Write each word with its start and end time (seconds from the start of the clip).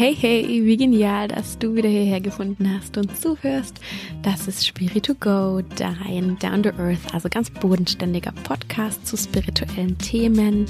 Hey, 0.00 0.16
hey, 0.18 0.64
wie 0.64 0.78
genial, 0.78 1.28
dass 1.28 1.58
du 1.58 1.74
wieder 1.74 1.90
hierher 1.90 2.22
gefunden 2.22 2.74
hast 2.74 2.96
und 2.96 3.14
zuhörst. 3.14 3.78
Das 4.22 4.48
ist 4.48 4.66
Spirit 4.66 5.04
to 5.04 5.14
Go, 5.14 5.60
dein 5.76 6.38
Down 6.38 6.62
to 6.62 6.70
Earth, 6.78 7.12
also 7.12 7.28
ganz 7.28 7.50
bodenständiger 7.50 8.32
Podcast 8.32 9.06
zu 9.06 9.18
spirituellen 9.18 9.98
Themen. 9.98 10.64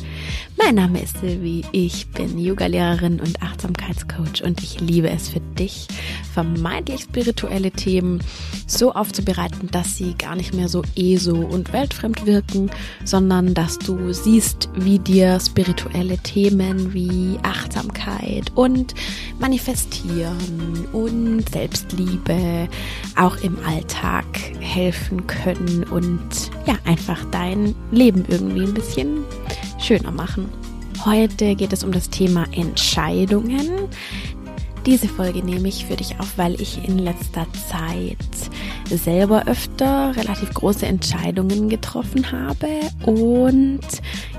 Mein 0.58 0.74
Name 0.74 1.00
ist 1.00 1.18
Silvi, 1.18 1.62
ich 1.70 2.08
bin 2.08 2.40
Yoga-Lehrerin 2.40 3.20
und 3.20 3.40
Achtsamkeitscoach 3.40 4.42
und 4.42 4.64
ich 4.64 4.80
liebe 4.80 5.10
es 5.10 5.28
für 5.28 5.40
dich, 5.56 5.86
vermeintlich 6.34 7.02
spirituelle 7.02 7.70
Themen 7.70 8.20
so 8.66 8.92
aufzubereiten, 8.92 9.68
dass 9.70 9.96
sie 9.96 10.14
gar 10.14 10.34
nicht 10.34 10.54
mehr 10.54 10.68
so 10.68 10.82
ESO 10.96 11.36
und 11.36 11.72
weltfremd 11.72 12.26
wirken, 12.26 12.68
sondern 13.04 13.54
dass 13.54 13.78
du 13.78 14.12
siehst, 14.12 14.68
wie 14.74 14.98
dir 14.98 15.38
spirituelle 15.38 16.18
Themen 16.18 16.92
wie 16.92 17.38
Achtsamkeit 17.44 18.50
und 18.56 18.92
Manifestieren 19.38 20.86
und 20.92 21.48
Selbstliebe 21.50 22.68
auch 23.16 23.36
im 23.38 23.58
Alltag 23.64 24.24
helfen 24.60 25.26
können 25.26 25.84
und 25.84 26.50
ja, 26.66 26.74
einfach 26.84 27.24
dein 27.30 27.74
Leben 27.90 28.24
irgendwie 28.28 28.64
ein 28.64 28.74
bisschen 28.74 29.24
schöner 29.78 30.10
machen. 30.10 30.48
Heute 31.04 31.54
geht 31.54 31.72
es 31.72 31.82
um 31.82 31.92
das 31.92 32.10
Thema 32.10 32.44
Entscheidungen. 32.52 33.88
Diese 34.86 35.08
Folge 35.08 35.44
nehme 35.44 35.68
ich 35.68 35.84
für 35.84 35.96
dich 35.96 36.18
auf, 36.18 36.38
weil 36.38 36.60
ich 36.60 36.82
in 36.88 36.98
letzter 36.98 37.46
Zeit 37.68 38.16
selber 38.88 39.46
öfter 39.46 40.16
relativ 40.16 40.54
große 40.54 40.86
Entscheidungen 40.86 41.68
getroffen 41.68 42.32
habe 42.32 42.66
und 43.04 43.80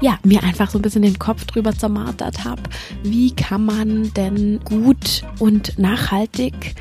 ja, 0.02 0.18
mir 0.24 0.44
einfach 0.44 0.72
so 0.72 0.80
ein 0.80 0.82
bisschen 0.82 1.04
den 1.04 1.20
Kopf 1.20 1.46
drüber 1.46 1.74
zermartert 1.78 2.44
habe, 2.44 2.64
wie 3.04 3.32
kann 3.36 3.66
man 3.66 4.12
denn 4.14 4.60
gut 4.66 5.24
und 5.40 5.78
nachhaltig 5.78 6.76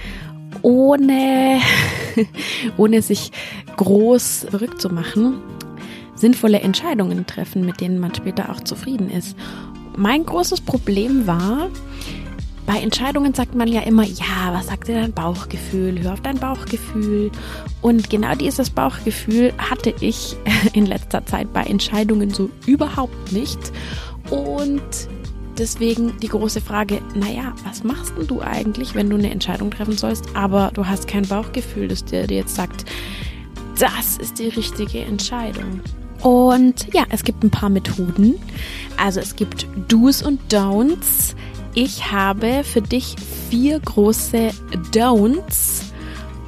ohne, 0.63 1.61
ohne 2.77 3.03
sich 3.03 3.31
groß 3.77 4.47
verrückt 4.51 4.81
zu 4.81 4.89
machen, 4.89 5.41
sinnvolle 6.15 6.61
Entscheidungen 6.61 7.27
treffen, 7.27 7.65
mit 7.65 7.81
denen 7.81 7.99
man 7.99 8.15
später 8.15 8.51
auch 8.51 8.61
zufrieden 8.61 9.11
ist. 9.11 9.37
Mein 9.97 10.25
großes 10.25 10.63
Problem 10.63 11.27
war, 11.27 11.69
bei 12.67 12.79
Entscheidungen 12.79 13.35
sagt 13.35 13.55
man 13.55 13.69
ja 13.69 13.81
immer, 13.83 14.05
ja, 14.05 14.53
was 14.53 14.67
sagt 14.69 14.89
dir 14.89 14.95
dein 14.95 15.13
Bauchgefühl? 15.13 16.01
Hör 16.01 16.13
auf 16.13 16.21
dein 16.21 16.39
Bauchgefühl. 16.39 17.31
Und 17.83 18.11
genau 18.11 18.35
dieses 18.35 18.71
Bauchgefühl 18.71 19.53
hatte 19.59 19.95
ich 20.01 20.37
in 20.73 20.87
letzter 20.87 21.25
Zeit 21.27 21.53
bei 21.53 21.63
Entscheidungen 21.63 22.31
so 22.31 22.51
überhaupt 22.67 23.33
nicht. 23.33 23.59
Und 24.31 24.83
deswegen 25.59 26.19
die 26.21 26.29
große 26.29 26.61
Frage, 26.61 27.01
naja, 27.15 27.55
was 27.65 27.85
machst 27.85 28.15
denn 28.17 28.27
du 28.27 28.41
eigentlich, 28.41 28.95
wenn 28.95 29.11
du 29.11 29.17
eine 29.17 29.31
Entscheidung 29.31 29.71
treffen 29.71 29.97
sollst, 29.97 30.25
aber 30.35 30.71
du 30.75 30.87
hast 30.87 31.09
kein 31.09 31.27
Bauchgefühl, 31.27 31.89
das 31.89 32.05
dir, 32.05 32.27
jetzt 32.27 32.55
sagt, 32.55 32.85
das 33.79 34.19
ist 34.19 34.39
die 34.39 34.49
richtige 34.49 35.01
Entscheidung. 35.01 35.81
Und 36.23 36.93
ja, 36.93 37.05
es 37.09 37.25
gibt 37.25 37.43
ein 37.43 37.51
paar 37.51 37.71
Methoden. 37.71 38.35
Also 38.99 39.21
es 39.21 39.37
gibt 39.37 39.67
Do's 39.89 40.23
und 40.23 40.41
Don'ts 40.53 41.35
ich 41.75 42.11
habe 42.11 42.65
für 42.65 42.83
dich 42.83 43.17
vier 43.49 43.81
große 43.81 44.51
Don'ts 44.93 45.85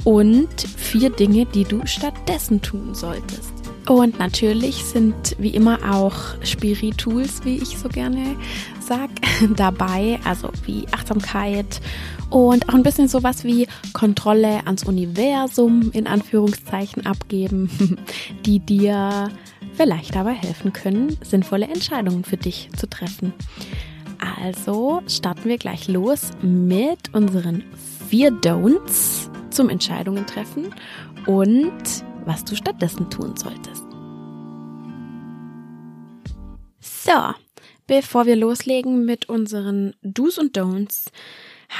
und 0.04 0.60
vier 0.76 1.10
Dinge, 1.10 1.46
die 1.46 1.64
du 1.64 1.86
stattdessen 1.86 2.60
tun 2.60 2.94
solltest. 2.94 3.52
Und 3.88 4.18
natürlich 4.18 4.84
sind 4.84 5.36
wie 5.38 5.50
immer 5.50 5.78
auch 5.92 6.14
Spirituals, 6.44 7.44
wie 7.44 7.56
ich 7.56 7.78
so 7.78 7.88
gerne 7.88 8.36
sag, 8.80 9.10
dabei, 9.56 10.20
also 10.24 10.50
wie 10.66 10.86
Achtsamkeit 10.92 11.80
und 12.30 12.68
auch 12.68 12.74
ein 12.74 12.84
bisschen 12.84 13.08
sowas 13.08 13.44
wie 13.44 13.66
Kontrolle 13.92 14.66
ans 14.66 14.84
Universum 14.84 15.90
in 15.92 16.06
Anführungszeichen 16.06 17.06
abgeben, 17.06 17.98
die 18.46 18.60
dir 18.60 19.30
vielleicht 19.74 20.14
dabei 20.14 20.32
helfen 20.34 20.72
können, 20.72 21.16
sinnvolle 21.22 21.66
Entscheidungen 21.66 22.24
für 22.24 22.36
dich 22.36 22.70
zu 22.76 22.88
treffen. 22.88 23.32
Also 24.22 25.02
starten 25.08 25.48
wir 25.48 25.58
gleich 25.58 25.88
los 25.88 26.30
mit 26.42 27.12
unseren 27.12 27.64
vier 28.08 28.30
Don'ts 28.30 29.28
zum 29.50 29.68
Entscheidungen 29.68 30.26
treffen 30.26 30.72
und 31.26 32.04
was 32.24 32.44
du 32.44 32.54
stattdessen 32.54 33.10
tun 33.10 33.36
solltest. 33.36 33.84
So, 36.78 37.34
bevor 37.88 38.26
wir 38.26 38.36
loslegen 38.36 39.04
mit 39.04 39.28
unseren 39.28 39.96
Do's 40.02 40.38
und 40.38 40.56
Don'ts, 40.56 41.06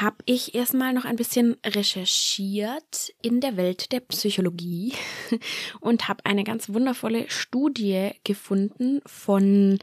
habe 0.01 0.17
ich 0.25 0.55
erstmal 0.55 0.95
noch 0.95 1.05
ein 1.05 1.17
bisschen 1.17 1.57
recherchiert 1.65 3.13
in 3.21 3.41
der 3.41 3.57
Welt 3.57 3.93
der 3.93 4.01
Psychologie 4.01 4.95
und 5.81 6.09
habe 6.09 6.25
eine 6.25 6.45
ganz 6.45 6.71
wundervolle 6.71 7.27
Studie 7.29 8.11
gefunden 8.25 9.01
von 9.07 9.79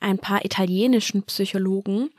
ein 0.00 0.18
paar 0.18 0.44
italienischen 0.44 1.22
Psychologen, 1.24 2.10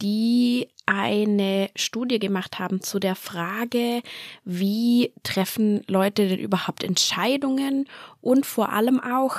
die 0.00 0.68
eine 0.86 1.70
Studie 1.76 2.18
gemacht 2.18 2.58
haben 2.58 2.80
zu 2.80 2.98
der 2.98 3.14
Frage, 3.14 4.02
wie 4.44 5.12
treffen 5.22 5.82
Leute 5.86 6.28
denn 6.28 6.38
überhaupt 6.38 6.84
Entscheidungen 6.84 7.88
und 8.20 8.46
vor 8.46 8.72
allem 8.72 9.00
auch, 9.00 9.38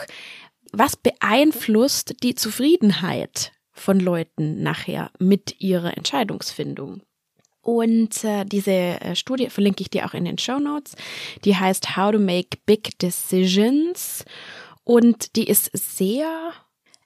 was 0.72 0.96
beeinflusst 0.96 2.22
die 2.24 2.36
Zufriedenheit 2.36 3.52
von 3.72 4.00
Leuten 4.00 4.62
nachher 4.62 5.12
mit 5.18 5.60
ihrer 5.60 5.96
Entscheidungsfindung. 5.98 7.02
Und 7.62 8.24
äh, 8.24 8.46
diese 8.46 8.72
äh, 8.72 9.16
Studie 9.16 9.50
verlinke 9.50 9.82
ich 9.82 9.90
dir 9.90 10.06
auch 10.06 10.14
in 10.14 10.26
den 10.26 10.38
Show 10.38 10.60
Notes. 10.60 10.96
Die 11.46 11.56
heißt 11.56 11.96
How 11.96 12.12
to 12.12 12.20
Make 12.20 12.58
Big 12.66 12.98
Decisions 13.00 14.26
und 14.84 15.36
die 15.36 15.48
ist 15.48 15.70
sehr 15.74 16.54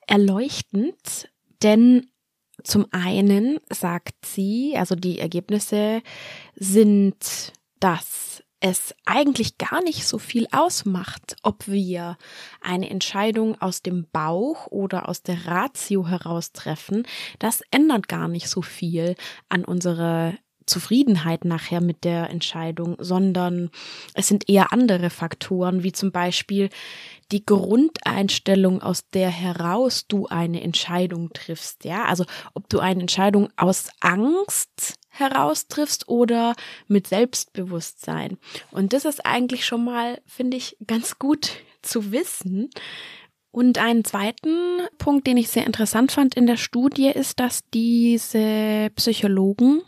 erleuchtend, 0.08 1.30
denn 1.62 2.08
zum 2.64 2.88
einen 2.91 3.59
sagt 3.69 4.25
sie, 4.25 4.75
also 4.78 4.96
die 4.96 5.19
Ergebnisse 5.19 6.02
sind, 6.56 7.53
dass 7.80 8.44
es 8.59 8.96
eigentlich 9.06 9.58
gar 9.58 9.84
nicht 9.84 10.08
so 10.08 10.18
viel 10.18 10.47
ausmacht, 10.53 11.36
ob 11.44 11.68
wir 11.68 12.18
eine 12.62 12.90
Entscheidung 12.90 13.59
aus 13.62 13.81
dem 13.81 14.08
Bauch 14.09 14.68
oder 14.68 15.09
aus 15.09 15.22
der 15.22 15.47
Ratio 15.47 16.08
heraus 16.08 16.53
treffen. 16.53 17.06
Das 17.40 17.62
ändert 17.72 18.08
gar 18.08 18.30
nicht 18.30 18.47
so 18.47 18.62
viel 18.62 19.16
an 19.50 19.66
unserer 19.66 20.34
Zufriedenheit 20.73 21.45
nachher 21.45 21.81
mit 21.81 22.03
der 22.03 22.29
Entscheidung, 22.31 22.97
sondern 23.00 23.69
es 24.16 24.28
sind 24.28 24.50
eher 24.50 24.73
andere 24.73 25.11
Faktoren, 25.11 25.84
wie 25.84 25.91
zum 25.91 26.11
Beispiel 26.11 26.69
die 27.31 27.45
Grundeinstellung, 27.45 28.81
aus 28.81 29.07
der 29.09 29.29
heraus 29.29 30.07
du 30.07 30.25
eine 30.28 30.61
Entscheidung 30.61 31.31
triffst, 31.31 31.85
ja, 31.85 32.06
also 32.06 32.25
ob 32.56 32.67
du 32.69 32.79
eine 32.79 33.01
Entscheidung 33.01 33.50
aus 33.56 33.89
Angst 34.00 34.95
heraus 35.09 35.67
triffst 35.67 36.09
oder 36.09 36.56
mit 36.88 37.07
Selbstbewusstsein. 37.07 38.38
Und 38.72 38.94
das 38.94 39.05
ist 39.05 39.25
eigentlich 39.25 39.66
schon 39.66 39.85
mal, 39.85 40.19
finde 40.25 40.57
ich, 40.57 40.75
ganz 40.88 41.19
gut 41.19 41.51
zu 41.84 42.11
wissen. 42.11 42.69
Und 43.51 43.78
einen 43.78 44.03
zweiten 44.03 44.79
Punkt, 44.97 45.28
den 45.28 45.38
ich 45.38 45.50
sehr 45.50 45.67
interessant 45.67 46.11
fand 46.11 46.34
in 46.34 46.47
der 46.47 46.57
Studie, 46.57 47.09
ist, 47.09 47.40
dass 47.40 47.61
diese 47.72 48.90
Psychologen, 48.95 49.84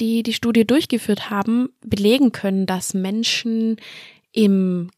die 0.00 0.22
die 0.22 0.32
Studie 0.32 0.66
durchgeführt 0.66 1.30
haben, 1.30 1.70
belegen 1.80 2.32
können, 2.32 2.66
dass 2.66 2.94
Menschen 2.94 3.76
im 4.32 4.90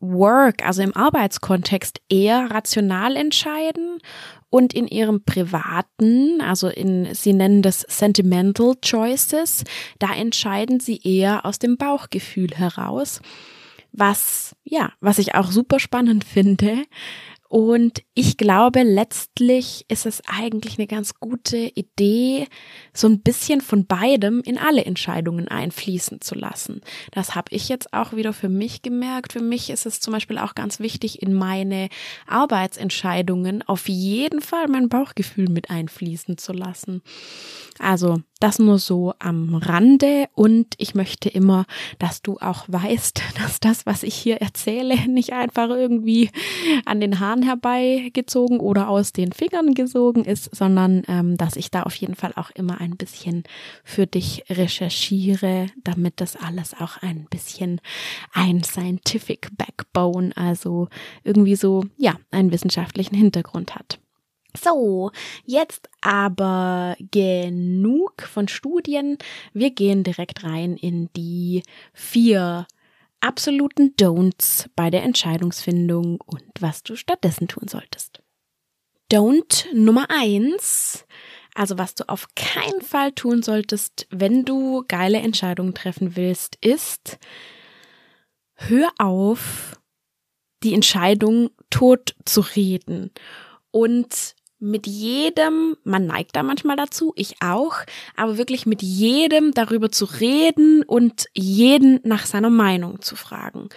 Work, 0.00 0.64
also 0.64 0.82
im 0.82 0.94
Arbeitskontext, 0.94 2.00
eher 2.08 2.50
rational 2.50 3.16
entscheiden 3.16 3.98
und 4.50 4.74
in 4.74 4.86
ihrem 4.86 5.24
privaten, 5.24 6.40
also 6.40 6.68
in, 6.68 7.14
sie 7.14 7.32
nennen 7.32 7.62
das 7.62 7.80
Sentimental 7.88 8.74
Choices, 8.84 9.64
da 9.98 10.14
entscheiden 10.14 10.80
sie 10.80 11.00
eher 11.02 11.44
aus 11.46 11.58
dem 11.58 11.76
Bauchgefühl 11.76 12.50
heraus. 12.54 13.20
Was, 13.92 14.54
ja, 14.64 14.92
was 15.00 15.18
ich 15.18 15.34
auch 15.34 15.50
super 15.50 15.80
spannend 15.80 16.24
finde, 16.32 16.84
und 17.48 18.02
ich 18.14 18.36
glaube, 18.36 18.82
letztlich 18.82 19.84
ist 19.88 20.06
es 20.06 20.22
eigentlich 20.26 20.78
eine 20.78 20.86
ganz 20.86 21.14
gute 21.14 21.56
Idee, 21.56 22.48
so 22.92 23.06
ein 23.06 23.20
bisschen 23.20 23.60
von 23.60 23.86
beidem 23.86 24.40
in 24.40 24.58
alle 24.58 24.84
Entscheidungen 24.84 25.46
einfließen 25.48 26.20
zu 26.20 26.34
lassen. 26.34 26.80
Das 27.12 27.34
habe 27.34 27.54
ich 27.54 27.68
jetzt 27.68 27.92
auch 27.92 28.14
wieder 28.14 28.32
für 28.32 28.48
mich 28.48 28.82
gemerkt. 28.82 29.32
Für 29.32 29.42
mich 29.42 29.70
ist 29.70 29.86
es 29.86 30.00
zum 30.00 30.12
Beispiel 30.12 30.38
auch 30.38 30.54
ganz 30.54 30.80
wichtig, 30.80 31.22
in 31.22 31.34
meine 31.34 31.88
Arbeitsentscheidungen 32.26 33.62
auf 33.62 33.88
jeden 33.88 34.40
Fall 34.40 34.66
mein 34.68 34.88
Bauchgefühl 34.88 35.48
mit 35.48 35.70
einfließen 35.70 36.38
zu 36.38 36.52
lassen. 36.52 37.02
Also 37.78 38.20
das 38.40 38.58
nur 38.58 38.78
so 38.78 39.14
am 39.18 39.54
Rande 39.54 40.28
und 40.34 40.74
ich 40.76 40.94
möchte 40.94 41.28
immer, 41.28 41.64
dass 41.98 42.22
du 42.22 42.38
auch 42.38 42.64
weißt, 42.68 43.22
dass 43.42 43.60
das, 43.60 43.86
was 43.86 44.02
ich 44.02 44.14
hier 44.14 44.36
erzähle, 44.36 45.08
nicht 45.08 45.32
einfach 45.32 45.70
irgendwie 45.70 46.30
an 46.84 47.00
den 47.00 47.20
Haaren 47.20 47.42
herbeigezogen 47.42 48.60
oder 48.60 48.88
aus 48.88 49.12
den 49.12 49.32
Fingern 49.32 49.74
gesogen 49.74 50.24
ist, 50.24 50.54
sondern 50.54 51.02
ähm, 51.08 51.36
dass 51.36 51.56
ich 51.56 51.70
da 51.70 51.84
auf 51.84 51.94
jeden 51.94 52.14
Fall 52.14 52.32
auch 52.36 52.50
immer 52.50 52.80
ein 52.80 52.96
bisschen 52.96 53.44
für 53.84 54.06
dich 54.06 54.44
recherchiere, 54.50 55.66
damit 55.82 56.20
das 56.20 56.36
alles 56.36 56.74
auch 56.78 56.98
ein 57.02 57.26
bisschen 57.30 57.80
ein 58.32 58.62
scientific 58.62 59.48
backbone, 59.56 60.36
also 60.36 60.88
irgendwie 61.24 61.56
so, 61.56 61.84
ja, 61.96 62.16
einen 62.30 62.52
wissenschaftlichen 62.52 63.14
Hintergrund 63.14 63.74
hat. 63.74 63.98
So, 64.62 65.10
jetzt 65.44 65.88
aber 66.00 66.96
genug 67.10 68.22
von 68.22 68.48
Studien. 68.48 69.18
Wir 69.52 69.70
gehen 69.70 70.04
direkt 70.04 70.44
rein 70.44 70.76
in 70.76 71.10
die 71.16 71.62
vier 71.92 72.66
absoluten 73.20 73.94
Don'ts 73.96 74.68
bei 74.76 74.90
der 74.90 75.02
Entscheidungsfindung 75.02 76.20
und 76.20 76.44
was 76.60 76.82
du 76.82 76.96
stattdessen 76.96 77.48
tun 77.48 77.68
solltest. 77.68 78.22
Don't 79.10 79.72
Nummer 79.72 80.06
eins, 80.10 81.04
also 81.54 81.78
was 81.78 81.94
du 81.94 82.08
auf 82.08 82.28
keinen 82.34 82.82
Fall 82.82 83.12
tun 83.12 83.42
solltest, 83.42 84.06
wenn 84.10 84.44
du 84.44 84.84
geile 84.88 85.18
Entscheidungen 85.18 85.74
treffen 85.74 86.16
willst, 86.16 86.56
ist, 86.56 87.18
hör 88.54 88.90
auf, 88.98 89.80
die 90.62 90.74
Entscheidung 90.74 91.50
tot 91.70 92.16
zu 92.24 92.40
reden 92.40 93.12
und 93.70 94.34
mit 94.70 94.86
jedem, 94.86 95.76
man 95.84 96.06
neigt 96.06 96.36
da 96.36 96.42
manchmal 96.42 96.76
dazu, 96.76 97.12
ich 97.16 97.36
auch, 97.40 97.76
aber 98.16 98.38
wirklich 98.38 98.66
mit 98.66 98.82
jedem 98.82 99.52
darüber 99.52 99.90
zu 99.90 100.04
reden 100.04 100.82
und 100.82 101.26
jeden 101.34 102.00
nach 102.04 102.26
seiner 102.26 102.50
Meinung 102.50 103.00
zu 103.00 103.16
fragen. 103.16 103.68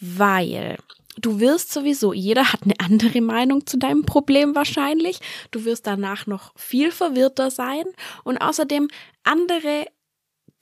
Weil 0.00 0.76
du 1.16 1.40
wirst 1.40 1.72
sowieso, 1.72 2.12
jeder 2.12 2.52
hat 2.52 2.62
eine 2.64 2.78
andere 2.80 3.20
Meinung 3.20 3.66
zu 3.66 3.78
deinem 3.78 4.04
Problem 4.04 4.54
wahrscheinlich. 4.54 5.20
Du 5.50 5.64
wirst 5.64 5.86
danach 5.86 6.26
noch 6.26 6.52
viel 6.56 6.90
verwirrter 6.90 7.50
sein 7.50 7.84
und 8.24 8.38
außerdem 8.38 8.88
andere 9.24 9.86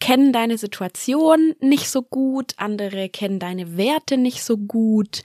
kennen 0.00 0.32
deine 0.32 0.58
Situation 0.58 1.55
nicht 1.61 1.88
so 1.91 2.02
gut, 2.02 2.55
andere 2.56 3.08
kennen 3.08 3.38
deine 3.38 3.76
Werte 3.76 4.17
nicht 4.17 4.43
so 4.43 4.56
gut. 4.56 5.23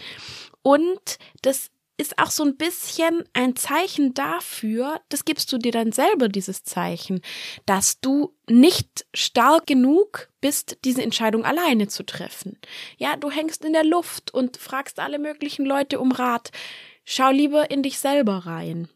Und 0.62 1.18
das 1.42 1.72
ist 1.97 2.19
auch 2.19 2.30
so 2.31 2.44
ein 2.44 2.57
bisschen 2.57 3.24
ein 3.33 3.56
Zeichen 3.56 4.13
dafür, 4.13 5.01
das 5.09 5.25
gibst 5.25 5.51
du 5.51 5.57
dir 5.57 5.71
dann 5.71 5.92
selber 5.92 6.27
dieses 6.27 6.63
Zeichen, 6.63 7.21
dass 7.65 8.00
du 8.00 8.36
nicht 8.50 9.06
stark 9.13 9.68
genug 9.68 10.30
bist, 10.42 10.77
diese 10.83 11.01
Entscheidung 11.01 11.45
alleine 11.45 11.88
zu 11.88 12.03
treffen. 12.03 12.59
Ja, 12.97 13.15
du 13.15 13.31
hängst 13.31 13.63
in 13.63 13.74
der 13.74 13.86
Luft 13.86 14.33
und 14.33 14.57
fragst 14.57 15.00
alle 15.00 15.19
möglichen 15.19 15.65
Leute 15.65 16.00
um 16.00 16.12
Rat. 16.12 16.51
Schau 17.06 17.31
lieber 17.31 17.71
in 17.71 17.83
dich 17.83 18.00
selber 18.00 18.45
rein. 18.45 18.89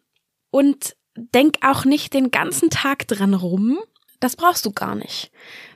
Und 0.52 0.96
denk 1.16 1.58
auch 1.62 1.86
nicht 1.86 2.14
den 2.14 2.32
ganzen 2.32 2.70
Tag 2.70 3.08
dran 3.08 3.34
rum. 3.34 3.80
Das 4.20 4.36
brauchst 4.36 4.66
du 4.66 4.72
gar 4.72 4.96
nicht. 4.96 5.32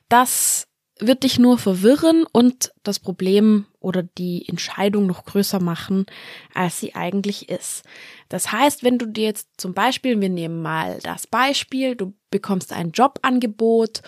Das 0.10 0.68
wird 1.00 1.24
dich 1.24 1.40
nur 1.40 1.58
verwirren 1.58 2.26
und 2.32 2.72
das 2.84 3.00
Problem 3.00 3.66
oder 3.80 4.04
die 4.04 4.48
Entscheidung 4.48 5.08
noch 5.08 5.26
größer 5.26 5.60
machen, 5.60 6.06
als 6.54 6.80
sie 6.80 6.96
eigentlich 6.96 7.50
ist. 7.50 7.84
Das 8.30 8.52
heißt, 8.52 8.84
wenn 8.84 8.98
du 8.98 9.08
dir 9.08 9.26
jetzt 9.26 9.50
zum 9.58 9.74
Beispiel, 9.74 10.20
wir 10.22 10.30
nehmen 10.30 10.62
mal 10.62 11.00
das 11.04 11.28
Beispiel, 11.28 11.96
du 11.96 12.14
bekommst 12.30 12.74
ein 12.74 12.92
Jobangebot 12.92 14.02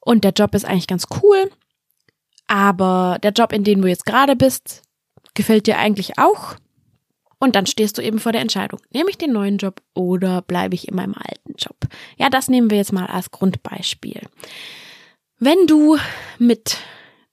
und 0.00 0.24
der 0.24 0.32
Job 0.32 0.54
ist 0.54 0.64
eigentlich 0.64 0.88
ganz 0.88 1.06
cool, 1.22 1.50
aber 2.46 3.18
der 3.22 3.32
Job, 3.32 3.52
in 3.52 3.64
dem 3.64 3.80
du 3.80 3.88
jetzt 3.88 4.06
gerade 4.06 4.36
bist, 4.36 4.82
gefällt 5.34 5.66
dir 5.66 5.78
eigentlich 5.78 6.18
auch. 6.18 6.56
Und 7.38 7.54
dann 7.54 7.66
stehst 7.66 7.98
du 7.98 8.02
eben 8.02 8.18
vor 8.18 8.32
der 8.32 8.40
Entscheidung, 8.40 8.80
nehme 8.92 9.10
ich 9.10 9.18
den 9.18 9.32
neuen 9.32 9.58
Job 9.58 9.82
oder 9.94 10.42
bleibe 10.42 10.74
ich 10.74 10.88
in 10.88 10.96
meinem 10.96 11.14
alten 11.14 11.54
Job? 11.58 11.76
Ja, 12.16 12.30
das 12.30 12.48
nehmen 12.48 12.70
wir 12.70 12.78
jetzt 12.78 12.94
mal 12.94 13.06
als 13.06 13.30
Grundbeispiel. 13.30 14.22
Wenn 15.38 15.66
du 15.66 15.98
mit 16.38 16.78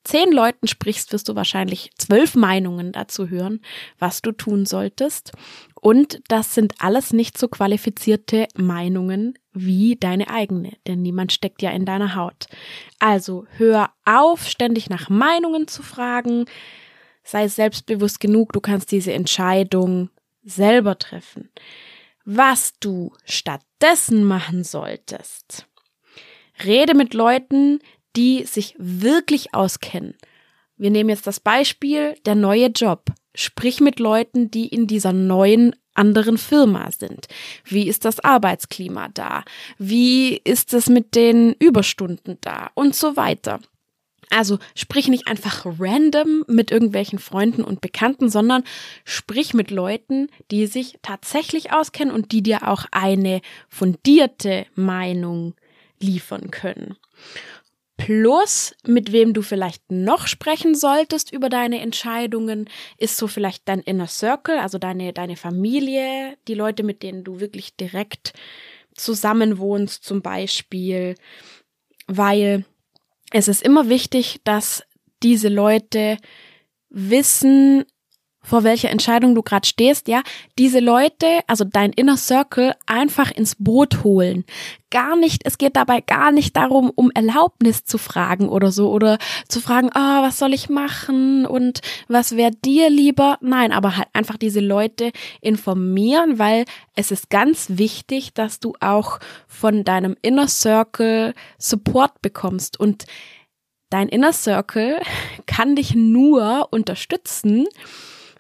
zehn 0.03 0.33
Leuten 0.33 0.67
sprichst, 0.67 1.13
wirst 1.13 1.29
du 1.29 1.35
wahrscheinlich 1.35 1.91
zwölf 1.97 2.35
Meinungen 2.35 2.91
dazu 2.91 3.29
hören, 3.29 3.61
was 3.97 4.21
du 4.21 4.33
tun 4.33 4.65
solltest. 4.65 5.31
Und 5.79 6.21
das 6.27 6.53
sind 6.53 6.75
alles 6.79 7.13
nicht 7.13 7.38
so 7.38 7.47
qualifizierte 7.47 8.47
Meinungen 8.55 9.35
wie 9.53 9.95
deine 9.95 10.29
eigene, 10.29 10.73
denn 10.85 11.01
niemand 11.01 11.31
steckt 11.31 11.61
ja 11.61 11.71
in 11.71 11.85
deiner 11.85 12.15
Haut. 12.15 12.47
Also 13.00 13.45
hör 13.55 13.91
auf, 14.03 14.50
ständig 14.50 14.89
nach 14.89 15.09
Meinungen 15.09 15.69
zu 15.69 15.81
fragen. 15.81 16.45
Sei 17.23 17.47
selbstbewusst 17.47 18.19
genug, 18.19 18.51
du 18.51 18.59
kannst 18.59 18.91
diese 18.91 19.13
Entscheidung 19.13 20.09
selber 20.44 21.00
treffen. 21.00 21.50
Was 22.25 22.73
du 22.79 23.13
stattdessen 23.23 24.25
machen 24.25 24.65
solltest, 24.65 25.67
Rede 26.65 26.95
mit 26.95 27.13
Leuten, 27.13 27.80
die 28.15 28.44
sich 28.45 28.75
wirklich 28.77 29.54
auskennen. 29.54 30.15
Wir 30.77 30.92
nehmen 30.92 31.10
jetzt 31.10 31.27
das 31.27 31.39
Beispiel 31.39 32.15
der 32.25 32.36
neue 32.36 32.68
Job. 32.68 33.06
Sprich 33.36 33.80
mit 33.80 34.00
Leuten, 34.00 34.51
die 34.51 34.68
in 34.68 34.88
dieser 34.88 35.13
neuen 35.13 35.75
anderen 35.95 36.38
Firma 36.38 36.89
sind. 36.92 37.27
Wie 37.65 37.88
ist 37.88 38.06
das 38.06 38.19
Arbeitsklima 38.19 39.10
da? 39.13 39.44
Wie 39.77 40.38
ist 40.44 40.74
es 40.74 40.89
mit 40.89 41.15
den 41.15 41.54
Überstunden 41.54 42.38
da? 42.42 42.71
Und 42.74 42.95
so 42.95 43.15
weiter. 43.15 43.60
Also 44.30 44.57
sprich 44.74 45.10
nicht 45.10 45.27
einfach 45.27 45.65
random 45.80 46.44
mit 46.48 46.71
irgendwelchen 46.71 47.19
Freunden 47.19 47.63
und 47.63 47.81
Bekannten, 47.81 48.30
sondern 48.30 48.63
sprich 49.06 49.54
mit 49.54 49.69
Leuten, 49.69 50.27
die 50.50 50.65
sich 50.65 50.98
tatsächlich 51.04 51.71
auskennen 51.71 52.13
und 52.13 52.31
die 52.31 52.42
dir 52.42 52.68
auch 52.68 52.86
eine 52.92 53.42
fundierte 53.69 54.65
Meinung 54.74 55.54
liefern 56.03 56.51
können. 56.51 56.97
Plus, 57.97 58.75
mit 58.85 59.11
wem 59.11 59.33
du 59.33 59.41
vielleicht 59.41 59.91
noch 59.91 60.27
sprechen 60.27 60.75
solltest 60.75 61.31
über 61.31 61.50
deine 61.50 61.79
Entscheidungen, 61.79 62.69
ist 62.97 63.17
so 63.17 63.27
vielleicht 63.27 63.67
dein 63.67 63.79
Inner 63.79 64.07
Circle, 64.07 64.57
also 64.57 64.77
deine, 64.77 65.13
deine 65.13 65.38
Familie, 65.38 66.38
die 66.47 66.55
Leute, 66.55 66.83
mit 66.83 67.03
denen 67.03 67.23
du 67.23 67.39
wirklich 67.39 67.75
direkt 67.75 68.33
zusammenwohnst 68.95 70.03
zum 70.03 70.21
Beispiel, 70.21 71.15
weil 72.07 72.65
es 73.31 73.47
ist 73.47 73.63
immer 73.63 73.89
wichtig, 73.89 74.41
dass 74.44 74.83
diese 75.21 75.50
Leute 75.50 76.17
wissen, 76.89 77.85
vor 78.44 78.63
welcher 78.63 78.90
Entscheidung 78.90 79.34
du 79.34 79.42
gerade 79.42 79.66
stehst, 79.66 80.07
ja, 80.07 80.22
diese 80.60 80.80
Leute, 80.80 81.40
also 81.48 81.63
dein 81.63 81.94
Inner 81.94 82.18
Circle, 82.18 82.74
einfach 82.86 83.31
ins 83.31 83.56
Boot 83.56 84.04
holen. 84.04 84.44
Gar 84.92 85.16
nicht, 85.16 85.42
es 85.45 85.57
geht 85.57 85.75
dabei 85.75 86.01
gar 86.01 86.31
nicht 86.31 86.56
darum, 86.56 86.92
um 86.94 87.10
Erlaubnis 87.15 87.86
zu 87.86 87.98
fragen 87.98 88.50
oder 88.50 88.72
so 88.72 88.91
oder 88.91 89.17
zu 89.48 89.60
fragen, 89.60 89.89
ah, 89.94 90.20
oh, 90.20 90.24
was 90.24 90.38
soll 90.38 90.53
ich 90.53 90.70
machen 90.70 91.46
und 91.46 91.79
was 92.08 92.36
wäre 92.36 92.51
dir 92.51 92.89
lieber? 92.89 93.38
Nein, 93.41 93.72
aber 93.72 93.98
halt 93.98 94.10
einfach 94.13 94.38
diese 94.38 94.60
Leute 94.60 95.12
informieren, 95.41 96.38
weil 96.38 96.65
es 96.96 97.10
ist 97.10 97.29
ganz 97.29 97.67
wichtig, 97.70 98.34
dass 98.34 98.60
du 98.60 98.74
auch 98.82 99.20
von 99.48 99.84
deinem 99.84 100.15
Inner 100.22 100.48
Circle 100.48 101.34
Support 101.58 102.22
bekommst 102.22 102.79
und 102.79 103.06
dein 103.89 104.10
Inner 104.10 104.34
Circle 104.34 105.00
kann 105.46 105.75
dich 105.75 105.96
nur 105.96 106.67
unterstützen, 106.72 107.65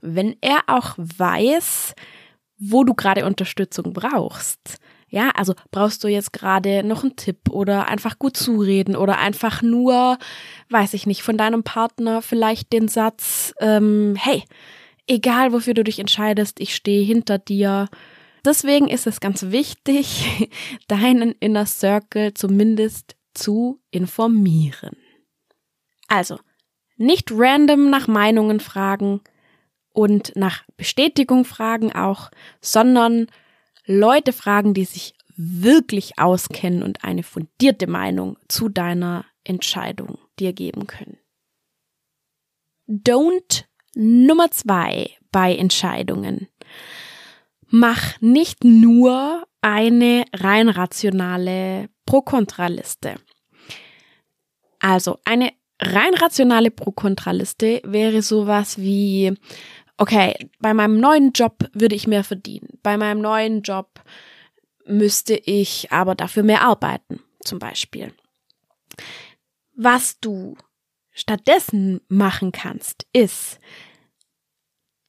wenn 0.03 0.35
er 0.41 0.63
auch 0.67 0.93
weiß, 0.97 1.95
wo 2.59 2.83
du 2.83 2.93
gerade 2.93 3.25
Unterstützung 3.25 3.93
brauchst. 3.93 4.77
Ja, 5.07 5.29
also 5.35 5.53
brauchst 5.71 6.03
du 6.03 6.07
jetzt 6.07 6.33
gerade 6.33 6.83
noch 6.83 7.03
einen 7.03 7.15
Tipp 7.15 7.49
oder 7.51 7.87
einfach 7.87 8.17
gut 8.17 8.35
zureden 8.35 8.95
oder 8.95 9.19
einfach 9.19 9.61
nur, 9.61 10.17
weiß 10.69 10.95
ich 10.95 11.05
nicht, 11.05 11.21
von 11.21 11.37
deinem 11.37 11.63
Partner 11.63 12.21
vielleicht 12.21 12.73
den 12.73 12.87
Satz, 12.87 13.53
ähm, 13.59 14.15
hey, 14.17 14.43
egal 15.07 15.53
wofür 15.53 15.75
du 15.75 15.83
dich 15.83 15.99
entscheidest, 15.99 16.59
ich 16.59 16.75
stehe 16.75 17.03
hinter 17.03 17.37
dir. 17.37 17.89
Deswegen 18.43 18.89
ist 18.89 19.05
es 19.05 19.19
ganz 19.19 19.43
wichtig, 19.51 20.49
deinen 20.87 21.33
Inner 21.33 21.67
Circle 21.67 22.33
zumindest 22.33 23.15
zu 23.33 23.79
informieren. 23.91 24.97
Also, 26.07 26.39
nicht 26.97 27.31
random 27.31 27.89
nach 27.89 28.07
Meinungen 28.07 28.59
fragen, 28.59 29.21
und 29.93 30.35
nach 30.35 30.63
Bestätigung 30.75 31.45
fragen 31.45 31.93
auch, 31.93 32.31
sondern 32.61 33.27
Leute 33.85 34.33
fragen, 34.33 34.73
die 34.73 34.85
sich 34.85 35.13
wirklich 35.35 36.19
auskennen 36.19 36.83
und 36.83 37.03
eine 37.03 37.23
fundierte 37.23 37.87
Meinung 37.87 38.37
zu 38.47 38.69
deiner 38.69 39.25
Entscheidung 39.43 40.19
dir 40.39 40.53
geben 40.53 40.87
können. 40.87 41.17
Don't 42.87 43.65
Nummer 43.95 44.51
zwei 44.51 45.11
bei 45.31 45.55
Entscheidungen. 45.55 46.47
mach 47.67 48.21
nicht 48.21 48.63
nur 48.63 49.47
eine 49.61 50.25
rein 50.31 50.69
rationale 50.69 51.89
Pro-Kontra-Liste. 52.05 53.15
Also 54.79 55.17
eine 55.25 55.53
rein 55.81 56.13
rationale 56.13 56.69
Pro-Kontra-Liste 56.69 57.81
wäre 57.83 58.21
sowas 58.21 58.77
wie, 58.77 59.33
okay, 59.97 60.49
bei 60.59 60.73
meinem 60.73 60.99
neuen 60.99 61.31
Job 61.31 61.69
würde 61.73 61.95
ich 61.95 62.07
mehr 62.07 62.23
verdienen. 62.23 62.79
Bei 62.83 62.97
meinem 62.97 63.21
neuen 63.21 63.61
Job 63.61 64.01
müsste 64.85 65.35
ich 65.35 65.91
aber 65.91 66.15
dafür 66.15 66.43
mehr 66.43 66.61
arbeiten, 66.61 67.21
zum 67.43 67.59
Beispiel. 67.59 68.13
Was 69.75 70.19
du 70.19 70.55
stattdessen 71.11 72.01
machen 72.07 72.51
kannst, 72.51 73.05
ist 73.13 73.59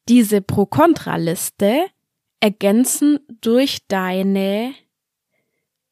diese 0.09 0.41
Pro-Kontra-Liste 0.41 1.87
ergänzen 2.41 3.21
durch 3.41 3.87
deine 3.89 4.75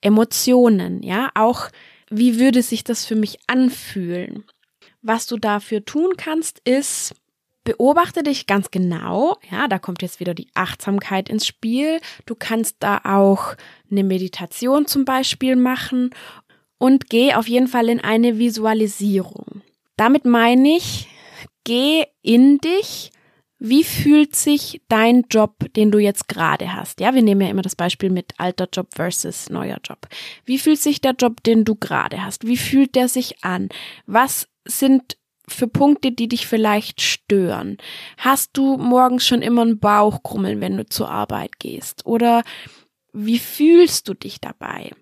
Emotionen, 0.02 1.02
ja, 1.02 1.30
auch 1.34 1.70
wie 2.10 2.38
würde 2.38 2.62
sich 2.62 2.84
das 2.84 3.06
für 3.06 3.14
mich 3.14 3.38
anfühlen? 3.46 4.44
Was 5.00 5.26
du 5.26 5.38
dafür 5.38 5.84
tun 5.84 6.12
kannst, 6.16 6.58
ist, 6.68 7.14
beobachte 7.64 8.22
dich 8.22 8.46
ganz 8.46 8.70
genau. 8.70 9.36
Ja, 9.50 9.68
da 9.68 9.78
kommt 9.78 10.02
jetzt 10.02 10.20
wieder 10.20 10.34
die 10.34 10.48
Achtsamkeit 10.54 11.28
ins 11.28 11.46
Spiel. 11.46 12.00
Du 12.26 12.34
kannst 12.34 12.76
da 12.80 13.00
auch 13.04 13.54
eine 13.90 14.04
Meditation 14.04 14.86
zum 14.86 15.04
Beispiel 15.04 15.56
machen 15.56 16.10
und 16.78 17.08
geh 17.08 17.34
auf 17.34 17.48
jeden 17.48 17.68
Fall 17.68 17.88
in 17.88 18.00
eine 18.00 18.38
Visualisierung. 18.38 19.62
Damit 19.96 20.24
meine 20.24 20.76
ich, 20.76 21.08
geh 21.64 22.04
in 22.22 22.58
dich. 22.58 23.10
Wie 23.64 23.84
fühlt 23.84 24.34
sich 24.34 24.82
dein 24.88 25.24
Job, 25.30 25.72
den 25.76 25.92
du 25.92 26.00
jetzt 26.00 26.26
gerade 26.26 26.74
hast? 26.74 26.98
Ja, 26.98 27.14
wir 27.14 27.22
nehmen 27.22 27.42
ja 27.42 27.48
immer 27.48 27.62
das 27.62 27.76
Beispiel 27.76 28.10
mit 28.10 28.32
alter 28.38 28.66
Job 28.72 28.88
versus 28.92 29.50
neuer 29.50 29.78
Job. 29.84 30.08
Wie 30.44 30.58
fühlt 30.58 30.80
sich 30.80 31.00
der 31.00 31.12
Job, 31.12 31.44
den 31.44 31.64
du 31.64 31.76
gerade 31.76 32.24
hast? 32.24 32.44
Wie 32.44 32.56
fühlt 32.56 32.96
der 32.96 33.06
sich 33.06 33.44
an? 33.44 33.68
Was 34.06 34.48
sind 34.64 35.16
für 35.48 35.66
Punkte, 35.66 36.12
die 36.12 36.28
dich 36.28 36.46
vielleicht 36.46 37.00
stören? 37.00 37.76
Hast 38.16 38.50
du 38.56 38.76
morgens 38.76 39.26
schon 39.26 39.42
immer 39.42 39.62
einen 39.62 39.78
Bauchkrummeln, 39.78 40.60
wenn 40.60 40.76
du 40.76 40.86
zur 40.86 41.10
Arbeit 41.10 41.58
gehst? 41.58 42.06
Oder 42.06 42.42
wie 43.12 43.38
fühlst 43.38 44.08
du 44.08 44.14
dich 44.14 44.40
dabei? 44.40 44.92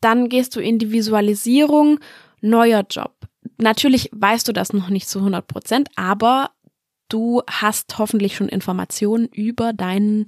Dann 0.00 0.28
gehst 0.28 0.54
du 0.56 0.60
in 0.60 0.78
die 0.78 0.92
Visualisierung, 0.92 1.98
neuer 2.40 2.84
Job. 2.88 3.14
Natürlich 3.58 4.10
weißt 4.12 4.46
du 4.46 4.52
das 4.52 4.72
noch 4.72 4.88
nicht 4.88 5.08
zu 5.08 5.18
100 5.18 5.46
Prozent, 5.46 5.88
aber 5.96 6.52
du 7.08 7.42
hast 7.50 7.98
hoffentlich 7.98 8.36
schon 8.36 8.48
Informationen 8.48 9.26
über 9.26 9.72
deinen 9.72 10.26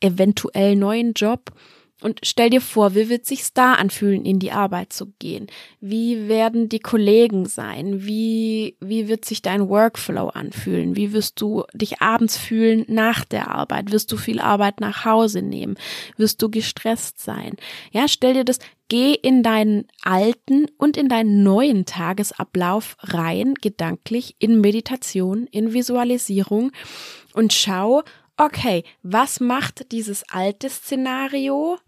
eventuell 0.00 0.76
neuen 0.76 1.12
Job 1.12 1.52
und 2.06 2.20
stell 2.22 2.50
dir 2.50 2.60
vor, 2.60 2.94
wie 2.94 3.08
wird 3.08 3.26
sich's 3.26 3.52
da 3.52 3.72
anfühlen, 3.74 4.24
in 4.24 4.38
die 4.38 4.52
Arbeit 4.52 4.92
zu 4.92 5.12
gehen? 5.18 5.48
Wie 5.80 6.28
werden 6.28 6.68
die 6.68 6.78
Kollegen 6.78 7.46
sein? 7.46 8.06
Wie, 8.06 8.76
wie 8.78 9.08
wird 9.08 9.24
sich 9.24 9.42
dein 9.42 9.68
Workflow 9.68 10.28
anfühlen? 10.28 10.94
Wie 10.94 11.12
wirst 11.12 11.40
du 11.40 11.64
dich 11.74 12.00
abends 12.00 12.36
fühlen 12.36 12.84
nach 12.86 13.24
der 13.24 13.50
Arbeit? 13.50 13.90
Wirst 13.90 14.12
du 14.12 14.18
viel 14.18 14.38
Arbeit 14.38 14.78
nach 14.78 15.04
Hause 15.04 15.42
nehmen? 15.42 15.76
Wirst 16.16 16.40
du 16.40 16.48
gestresst 16.48 17.18
sein? 17.18 17.56
Ja, 17.90 18.06
stell 18.06 18.34
dir 18.34 18.44
das, 18.44 18.60
geh 18.88 19.12
in 19.12 19.42
deinen 19.42 19.88
alten 20.04 20.66
und 20.78 20.96
in 20.96 21.08
deinen 21.08 21.42
neuen 21.42 21.86
Tagesablauf 21.86 22.96
rein, 23.00 23.54
gedanklich, 23.54 24.36
in 24.38 24.60
Meditation, 24.60 25.48
in 25.50 25.72
Visualisierung 25.72 26.70
und 27.32 27.52
schau, 27.52 28.04
okay, 28.36 28.84
was 29.02 29.40
macht 29.40 29.92
dieses 29.92 30.24
alte 30.30 30.68
Szenario 30.68 31.78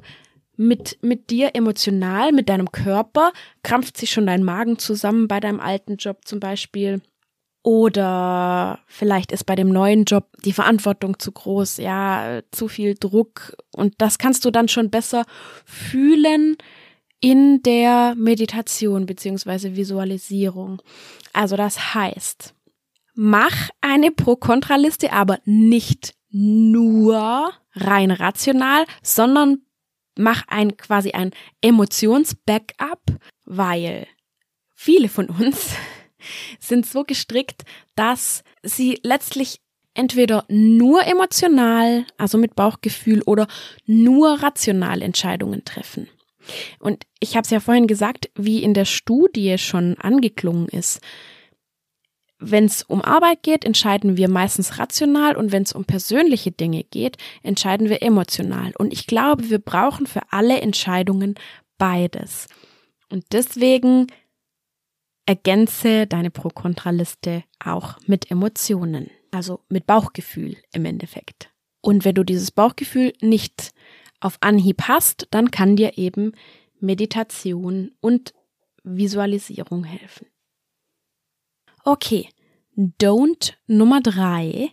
mit, 0.56 0.98
mit 1.02 1.30
dir 1.30 1.54
emotional, 1.54 2.32
mit 2.32 2.48
deinem 2.48 2.72
Körper? 2.72 3.32
Krampft 3.62 3.96
sich 3.96 4.10
schon 4.10 4.26
dein 4.26 4.42
Magen 4.42 4.78
zusammen 4.78 5.28
bei 5.28 5.40
deinem 5.40 5.60
alten 5.60 5.96
Job 5.96 6.20
zum 6.24 6.40
Beispiel? 6.40 7.00
Oder 7.62 8.78
vielleicht 8.86 9.32
ist 9.32 9.44
bei 9.44 9.54
dem 9.54 9.68
neuen 9.68 10.04
Job 10.04 10.28
die 10.44 10.52
Verantwortung 10.52 11.18
zu 11.18 11.32
groß, 11.32 11.78
ja, 11.78 12.40
zu 12.50 12.68
viel 12.68 12.94
Druck. 12.94 13.56
Und 13.72 13.94
das 13.98 14.18
kannst 14.18 14.44
du 14.44 14.50
dann 14.50 14.68
schon 14.68 14.90
besser 14.90 15.24
fühlen 15.64 16.56
in 17.20 17.62
der 17.62 18.14
Meditation 18.16 19.06
beziehungsweise 19.06 19.76
Visualisierung. 19.76 20.80
Also 21.32 21.56
das 21.56 21.94
heißt, 21.94 22.54
mach 23.14 23.70
eine 23.80 24.12
Pro-Kontra-Liste, 24.12 25.12
aber 25.12 25.38
nicht 25.44 26.14
nur 26.30 27.52
rein 27.72 28.10
rational, 28.10 28.84
sondern 29.02 29.62
mach 30.16 30.42
ein 30.48 30.76
quasi 30.76 31.12
ein 31.12 31.30
Emotions-Backup, 31.60 33.02
weil 33.44 34.06
viele 34.74 35.08
von 35.08 35.28
uns 35.28 35.70
sind 36.60 36.86
so 36.86 37.04
gestrickt, 37.04 37.62
dass 37.94 38.42
sie 38.62 38.98
letztlich 39.02 39.60
entweder 39.94 40.44
nur 40.48 41.04
emotional, 41.06 42.06
also 42.18 42.38
mit 42.38 42.54
Bauchgefühl 42.54 43.22
oder 43.22 43.48
nur 43.86 44.42
rational 44.42 45.02
Entscheidungen 45.02 45.64
treffen. 45.64 46.08
Und 46.78 47.04
ich 47.20 47.36
habe 47.36 47.44
es 47.44 47.50
ja 47.50 47.60
vorhin 47.60 47.86
gesagt, 47.86 48.30
wie 48.34 48.62
in 48.62 48.74
der 48.74 48.84
Studie 48.84 49.58
schon 49.58 49.96
angeklungen 49.98 50.68
ist. 50.68 51.00
Wenn 52.40 52.66
es 52.66 52.82
um 52.82 53.02
Arbeit 53.02 53.42
geht, 53.42 53.64
entscheiden 53.64 54.16
wir 54.16 54.28
meistens 54.28 54.78
rational 54.78 55.36
und 55.36 55.50
wenn 55.50 55.64
es 55.64 55.72
um 55.72 55.84
persönliche 55.84 56.52
Dinge 56.52 56.84
geht, 56.84 57.16
entscheiden 57.42 57.88
wir 57.88 58.02
emotional. 58.02 58.72
Und 58.78 58.92
ich 58.92 59.06
glaube, 59.06 59.50
wir 59.50 59.58
brauchen 59.58 60.06
für 60.06 60.22
alle 60.30 60.60
Entscheidungen 60.60 61.34
beides. 61.78 62.46
Und 63.10 63.24
deswegen 63.32 64.06
ergänze 65.26 66.06
deine 66.06 66.30
Pro-Kontra-Liste 66.30 67.42
auch 67.62 67.98
mit 68.06 68.30
Emotionen, 68.30 69.10
also 69.32 69.60
mit 69.68 69.86
Bauchgefühl 69.86 70.56
im 70.72 70.84
Endeffekt. 70.84 71.50
Und 71.80 72.04
wenn 72.04 72.14
du 72.14 72.24
dieses 72.24 72.50
Bauchgefühl 72.50 73.12
nicht 73.20 73.72
auf 74.20 74.38
Anhieb 74.40 74.82
hast, 74.82 75.26
dann 75.30 75.50
kann 75.50 75.76
dir 75.76 75.98
eben 75.98 76.32
Meditation 76.80 77.92
und 78.00 78.32
Visualisierung 78.84 79.84
helfen. 79.84 80.26
Okay, 81.88 82.28
Don't 82.76 83.54
Nummer 83.66 84.02
drei. 84.02 84.72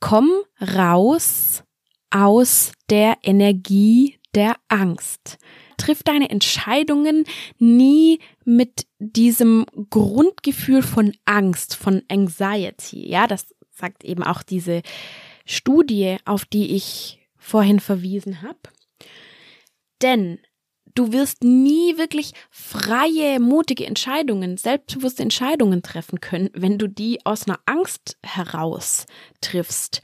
Komm 0.00 0.28
raus 0.60 1.62
aus 2.10 2.72
der 2.90 3.18
Energie 3.22 4.18
der 4.34 4.56
Angst. 4.66 5.38
Triff 5.76 6.02
deine 6.02 6.28
Entscheidungen 6.28 7.26
nie 7.60 8.18
mit 8.44 8.88
diesem 8.98 9.66
Grundgefühl 9.88 10.82
von 10.82 11.12
Angst, 11.26 11.76
von 11.76 12.02
Anxiety. 12.08 13.08
Ja, 13.08 13.28
das 13.28 13.54
sagt 13.70 14.02
eben 14.02 14.24
auch 14.24 14.42
diese 14.42 14.82
Studie, 15.44 16.16
auf 16.24 16.44
die 16.44 16.74
ich 16.74 17.20
vorhin 17.36 17.78
verwiesen 17.78 18.42
habe. 18.42 18.58
Denn 20.02 20.40
Du 20.96 21.12
wirst 21.12 21.44
nie 21.44 21.98
wirklich 21.98 22.32
freie, 22.50 23.38
mutige 23.38 23.84
Entscheidungen, 23.84 24.56
selbstbewusste 24.56 25.22
Entscheidungen 25.22 25.82
treffen 25.82 26.20
können, 26.20 26.48
wenn 26.54 26.78
du 26.78 26.88
die 26.88 27.24
aus 27.26 27.46
einer 27.46 27.60
Angst 27.66 28.16
heraus 28.22 29.04
triffst. 29.42 30.00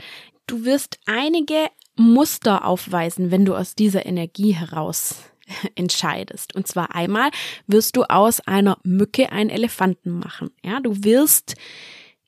Du 0.46 0.66
wirst 0.66 0.98
einige 1.06 1.68
Muster 1.96 2.66
aufweisen, 2.66 3.30
wenn 3.30 3.46
du 3.46 3.56
aus 3.56 3.74
dieser 3.74 4.04
Energie 4.04 4.52
heraus 4.52 5.14
entscheidest. 5.76 6.54
Und 6.54 6.66
zwar 6.66 6.94
einmal 6.94 7.30
wirst 7.66 7.96
du 7.96 8.02
aus 8.02 8.40
einer 8.40 8.76
Mücke 8.82 9.32
einen 9.32 9.48
Elefanten 9.48 10.10
machen. 10.10 10.50
Ja, 10.62 10.80
du 10.80 11.04
wirst 11.04 11.54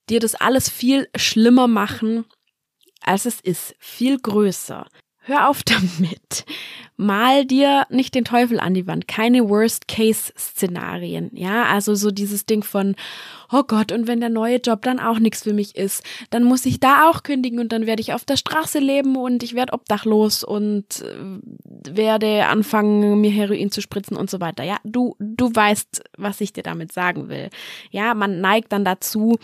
dir 0.09 0.21
das 0.21 0.35
alles 0.37 0.71
viel 0.71 1.07
schlimmer 1.15 1.69
machen, 1.69 2.25
als 3.03 3.27
es 3.27 3.41
ist, 3.41 3.75
viel 3.79 4.19
größer. 4.19 4.87
Hör 5.27 5.49
auf 5.49 5.63
damit. 5.65 6.45
Mal 6.97 7.45
dir 7.45 7.87
nicht 7.91 8.15
den 8.15 8.25
Teufel 8.25 8.61
an 8.61 8.75
die 8.75 8.87
Wand. 8.87 9.09
Keine 9.09 9.49
Worst-Case-Szenarien. 9.49 11.31
Ja, 11.35 11.65
also 11.65 11.97
so 11.97 12.13
dieses 12.13 12.47
Ding 12.47 12.63
von, 12.63 12.95
oh 13.51 13.65
Gott, 13.65 13.91
und 13.91 14.07
wenn 14.07 14.21
der 14.21 14.29
neue 14.29 14.59
Job 14.59 14.83
dann 14.83 15.01
auch 15.01 15.19
nichts 15.19 15.43
für 15.43 15.55
mich 15.55 15.75
ist, 15.75 16.05
dann 16.31 16.45
muss 16.45 16.65
ich 16.67 16.79
da 16.79 17.11
auch 17.11 17.25
kündigen 17.25 17.59
und 17.59 17.73
dann 17.73 17.87
werde 17.87 18.01
ich 18.01 18.13
auf 18.13 18.25
der 18.25 18.37
Straße 18.37 18.79
leben 18.79 19.17
und 19.17 19.43
ich 19.43 19.55
werde 19.55 19.73
obdachlos 19.73 20.45
und 20.45 21.03
äh, 21.03 21.97
werde 21.97 22.47
anfangen, 22.47 23.21
mir 23.21 23.33
Heroin 23.33 23.73
zu 23.73 23.81
spritzen 23.81 24.17
und 24.17 24.31
so 24.31 24.41
weiter. 24.41 24.63
Ja, 24.63 24.77
du, 24.85 25.17
du 25.19 25.53
weißt, 25.53 26.05
was 26.17 26.41
ich 26.41 26.53
dir 26.53 26.63
damit 26.63 26.93
sagen 26.93 27.29
will. 27.29 27.51
Ja, 27.91 28.15
man 28.15 28.41
neigt 28.41 28.71
dann 28.73 28.85
dazu, 28.85 29.39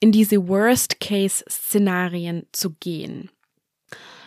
in 0.00 0.12
diese 0.12 0.48
Worst-Case-Szenarien 0.48 2.46
zu 2.52 2.70
gehen. 2.80 3.28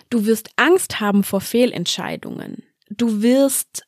Du 0.09 0.25
wirst 0.25 0.49
Angst 0.55 0.99
haben 0.99 1.23
vor 1.23 1.41
Fehlentscheidungen. 1.41 2.63
Du 2.89 3.21
wirst 3.21 3.83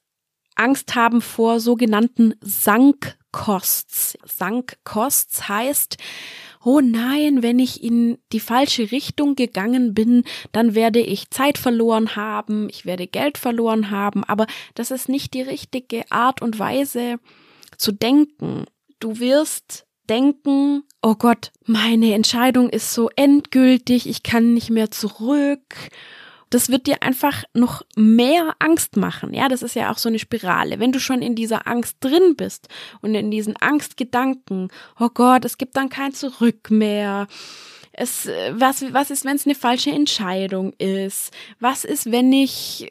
Angst 0.56 0.96
haben 0.96 1.22
vor 1.22 1.60
sogenannten. 1.60 2.36
Sunk 2.42 3.16
Costs 3.32 4.18
heißt, 5.48 5.98
oh 6.64 6.82
nein, 6.82 7.42
wenn 7.44 7.60
ich 7.60 7.84
in 7.84 8.18
die 8.32 8.40
falsche 8.40 8.92
Richtung 8.92 9.36
gegangen 9.36 9.94
bin, 9.94 10.24
dann 10.52 10.76
werde 10.76 11.00
ich 11.00 11.30
Zeit 11.30 11.58
verloren 11.58 12.16
haben, 12.16 12.68
ich 12.70 12.86
werde 12.86 13.08
Geld 13.08 13.38
verloren 13.38 13.92
haben, 13.92 14.24
aber 14.24 14.48
das 14.76 14.92
ist 14.92 15.10
nicht 15.10 15.34
die 15.34 15.42
richtige 15.42 16.12
Art 16.12 16.42
und 16.42 16.60
Weise 16.60 17.20
zu 17.78 17.92
denken. 17.92 18.66
Du 19.00 19.20
wirst 19.20 19.86
denken, 20.10 20.84
oh 21.01 21.16
Gott, 21.16 21.51
meine 21.66 22.13
Entscheidung 22.13 22.70
ist 22.70 22.94
so 22.94 23.10
endgültig, 23.16 24.08
ich 24.08 24.24
kann 24.24 24.54
nicht 24.54 24.70
mehr 24.70 24.92
zurück 24.92 25.89
das 26.50 26.70
wird 26.70 26.88
dir 26.88 27.04
einfach 27.04 27.44
noch 27.54 27.84
mehr 27.96 28.56
Angst 28.60 28.98
machen. 28.98 29.34
Ja, 29.34 29.48
das 29.50 29.62
ist 29.62 29.75
ja 29.75 29.92
auch 29.92 29.98
so 29.98 30.10
eine 30.10 30.20
Spirale. 30.20 30.80
Wenn 30.80 30.92
du 30.92 31.00
schon 31.00 31.22
in 31.22 31.36
dieser 31.36 31.68
Angst 31.68 31.98
drin 32.00 32.36
bist 32.36 32.68
und 33.01 33.13
in 33.13 33.30
diesen 33.30 33.56
Angstgedanken, 33.58 34.70
oh 35.00 35.10
Gott, 35.13 35.46
es 35.46 35.58
gibt 35.58 35.78
dann 35.78 35.89
kein 35.89 36.13
Zurück 36.13 36.72
mehr. 36.72 37.28
Es, 37.92 38.28
was, 38.51 38.94
was 38.94 39.12
ist, 39.12 39.25
wenn 39.25 39.36
es 39.36 39.46
eine 39.46 39.56
falsche 39.56 39.92
Entscheidung 39.92 40.74
ist? 40.78 41.32
Was 41.60 41.84
ist, 41.84 42.12
wenn 42.12 42.32
ich, 42.34 42.89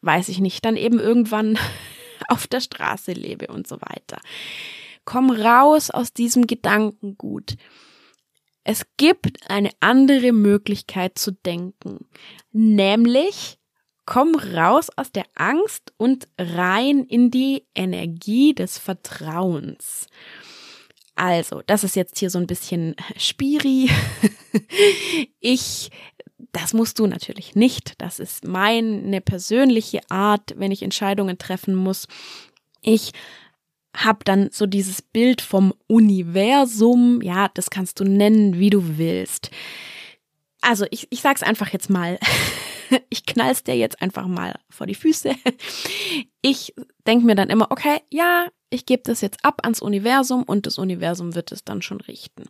weiß 0.00 0.28
ich 0.28 0.38
nicht, 0.38 0.64
dann 0.64 0.76
eben 0.76 0.98
irgendwann 0.98 1.58
auf 2.28 2.46
der 2.46 2.60
Straße 2.60 3.12
lebe 3.12 3.48
und 3.48 3.66
so 3.66 3.76
weiter? 3.82 4.18
Komm 5.12 5.30
raus 5.30 5.90
aus 5.90 6.14
diesem 6.14 6.46
Gedankengut. 6.46 7.56
Es 8.64 8.86
gibt 8.96 9.50
eine 9.50 9.68
andere 9.80 10.32
Möglichkeit 10.32 11.18
zu 11.18 11.32
denken, 11.32 12.06
nämlich 12.50 13.58
komm 14.06 14.34
raus 14.36 14.88
aus 14.96 15.12
der 15.12 15.26
Angst 15.34 15.92
und 15.98 16.28
rein 16.38 17.04
in 17.04 17.30
die 17.30 17.66
Energie 17.74 18.54
des 18.54 18.78
Vertrauens. 18.78 20.06
Also, 21.14 21.60
das 21.66 21.84
ist 21.84 21.94
jetzt 21.94 22.18
hier 22.18 22.30
so 22.30 22.38
ein 22.38 22.46
bisschen 22.46 22.96
Spiri. 23.18 23.90
Ich, 25.40 25.90
das 26.52 26.72
musst 26.72 26.98
du 26.98 27.06
natürlich 27.06 27.54
nicht. 27.54 28.00
Das 28.00 28.18
ist 28.18 28.44
meine 28.44 29.20
persönliche 29.20 30.00
Art, 30.08 30.54
wenn 30.56 30.72
ich 30.72 30.82
Entscheidungen 30.82 31.36
treffen 31.36 31.74
muss. 31.74 32.06
Ich 32.80 33.12
hab 33.94 34.24
dann 34.24 34.50
so 34.52 34.66
dieses 34.66 35.02
Bild 35.02 35.40
vom 35.40 35.74
Universum, 35.86 37.20
ja, 37.22 37.48
das 37.54 37.70
kannst 37.70 38.00
du 38.00 38.04
nennen, 38.04 38.58
wie 38.58 38.70
du 38.70 38.98
willst. 38.98 39.50
Also 40.60 40.86
ich, 40.90 41.08
ich 41.10 41.20
sag's 41.20 41.42
einfach 41.42 41.72
jetzt 41.72 41.90
mal. 41.90 42.18
Ich 43.08 43.24
knall's 43.24 43.64
dir 43.64 43.74
jetzt 43.74 44.02
einfach 44.02 44.26
mal 44.26 44.54
vor 44.68 44.86
die 44.86 44.94
Füße. 44.94 45.34
Ich 46.42 46.74
denk 47.06 47.24
mir 47.24 47.34
dann 47.34 47.48
immer, 47.48 47.70
okay, 47.70 48.00
ja, 48.10 48.48
ich 48.68 48.84
gebe 48.84 49.02
das 49.02 49.22
jetzt 49.22 49.42
ab 49.46 49.60
ans 49.62 49.80
Universum 49.80 50.42
und 50.42 50.66
das 50.66 50.76
Universum 50.76 51.34
wird 51.34 51.52
es 51.52 51.64
dann 51.64 51.80
schon 51.80 52.02
richten. 52.02 52.44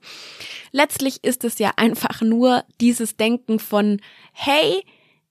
Letztlich 0.72 1.22
ist 1.22 1.44
es 1.44 1.60
ja 1.60 1.74
einfach 1.76 2.22
nur 2.22 2.64
dieses 2.80 3.16
Denken 3.16 3.60
von, 3.60 4.00
hey, 4.32 4.82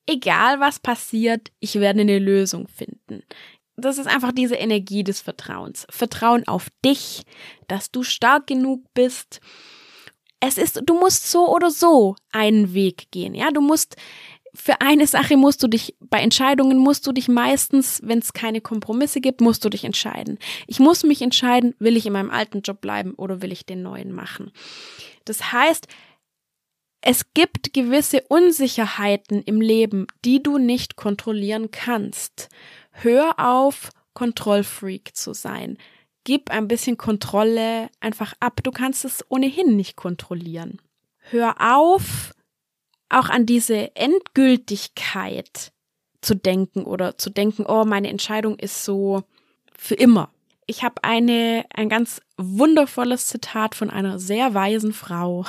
egal 0.06 0.62
was 0.62 0.80
passiert, 0.80 1.51
ich 1.60 1.75
werde 1.75 2.00
eine 2.00 2.18
Lösung 2.18 2.70
finden 2.70 3.24
das 3.81 3.97
ist 3.97 4.07
einfach 4.07 4.31
diese 4.31 4.55
Energie 4.55 5.03
des 5.03 5.21
Vertrauens. 5.21 5.85
Vertrauen 5.89 6.47
auf 6.47 6.67
dich, 6.85 7.23
dass 7.67 7.91
du 7.91 8.03
stark 8.03 8.47
genug 8.47 8.85
bist. 8.93 9.41
Es 10.39 10.57
ist, 10.57 10.81
du 10.85 10.93
musst 11.00 11.29
so 11.29 11.53
oder 11.53 11.69
so 11.69 12.15
einen 12.31 12.73
Weg 12.73 13.11
gehen, 13.11 13.35
ja. 13.35 13.51
Du 13.51 13.61
musst, 13.61 13.95
für 14.53 14.81
eine 14.81 15.07
Sache 15.07 15.38
musst 15.38 15.63
du 15.63 15.67
dich, 15.67 15.95
bei 16.00 16.19
Entscheidungen 16.19 16.77
musst 16.77 17.05
du 17.07 17.11
dich 17.11 17.27
meistens, 17.27 18.01
wenn 18.03 18.19
es 18.19 18.33
keine 18.33 18.61
Kompromisse 18.61 19.21
gibt, 19.21 19.41
musst 19.41 19.63
du 19.63 19.69
dich 19.69 19.83
entscheiden. 19.83 20.39
Ich 20.67 20.79
muss 20.79 21.03
mich 21.03 21.21
entscheiden, 21.21 21.75
will 21.79 21.95
ich 21.95 22.05
in 22.05 22.13
meinem 22.13 22.31
alten 22.31 22.61
Job 22.61 22.81
bleiben 22.81 23.13
oder 23.13 23.41
will 23.41 23.51
ich 23.51 23.65
den 23.65 23.81
neuen 23.81 24.11
machen. 24.11 24.51
Das 25.25 25.51
heißt, 25.51 25.88
es 27.01 27.33
gibt 27.33 27.73
gewisse 27.73 28.21
Unsicherheiten 28.29 29.41
im 29.41 29.59
Leben, 29.59 30.05
die 30.23 30.43
du 30.43 30.59
nicht 30.59 30.95
kontrollieren 30.95 31.71
kannst. 31.71 32.50
Hör 32.91 33.33
auf, 33.38 33.89
Kontrollfreak 34.13 35.15
zu 35.15 35.33
sein. 35.33 35.77
Gib 36.24 36.51
ein 36.51 36.67
bisschen 36.67 36.98
Kontrolle 36.98 37.89
einfach 38.00 38.33
ab. 38.39 38.62
Du 38.63 38.71
kannst 38.71 39.05
es 39.05 39.25
ohnehin 39.29 39.75
nicht 39.75 39.95
kontrollieren. 39.95 40.79
Hör 41.17 41.55
auf, 41.60 42.33
auch 43.10 43.29
an 43.29 43.45
diese 43.45 43.95
Endgültigkeit 43.95 45.71
zu 46.21 46.36
denken 46.36 46.83
oder 46.83 47.17
zu 47.17 47.29
denken, 47.29 47.65
oh, 47.67 47.86
meine 47.86 48.10
Entscheidung 48.10 48.57
ist 48.60 48.86
so 48.86 49.24
für 49.75 49.95
immer. 49.95 50.29
Ich 50.67 50.83
habe 50.83 51.03
eine 51.03 51.65
ein 51.74 51.89
ganz 51.89 52.21
wundervolles 52.38 53.27
Zitat 53.27 53.75
von 53.75 53.89
einer 53.89 54.20
sehr 54.20 54.53
weisen 54.53 54.94
Frau, 54.94 55.46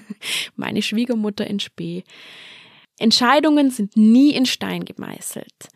meine 0.56 0.82
Schwiegermutter 0.82 1.46
in 1.46 1.60
Spee. 1.60 2.04
Entscheidungen 2.98 3.70
sind 3.70 3.96
nie 3.96 4.30
in 4.30 4.46
Stein 4.46 4.84
gemeißelt. 4.84 5.68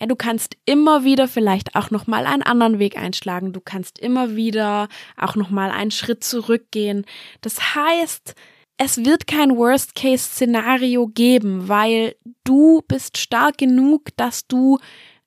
Ja, 0.00 0.06
du 0.06 0.16
kannst 0.16 0.56
immer 0.64 1.04
wieder 1.04 1.26
vielleicht 1.26 1.74
auch 1.74 1.90
noch 1.90 2.06
mal 2.06 2.26
einen 2.26 2.42
anderen 2.42 2.78
Weg 2.78 2.96
einschlagen. 2.96 3.52
Du 3.52 3.60
kannst 3.60 3.98
immer 3.98 4.36
wieder 4.36 4.88
auch 5.16 5.34
noch 5.34 5.50
mal 5.50 5.70
einen 5.70 5.90
Schritt 5.90 6.22
zurückgehen. 6.22 7.04
Das 7.40 7.74
heißt, 7.74 8.34
es 8.76 9.04
wird 9.04 9.26
kein 9.26 9.56
Worst-Case-Szenario 9.56 11.08
geben, 11.08 11.68
weil 11.68 12.14
du 12.44 12.82
bist 12.86 13.18
stark 13.18 13.58
genug, 13.58 14.16
dass 14.16 14.46
du 14.46 14.78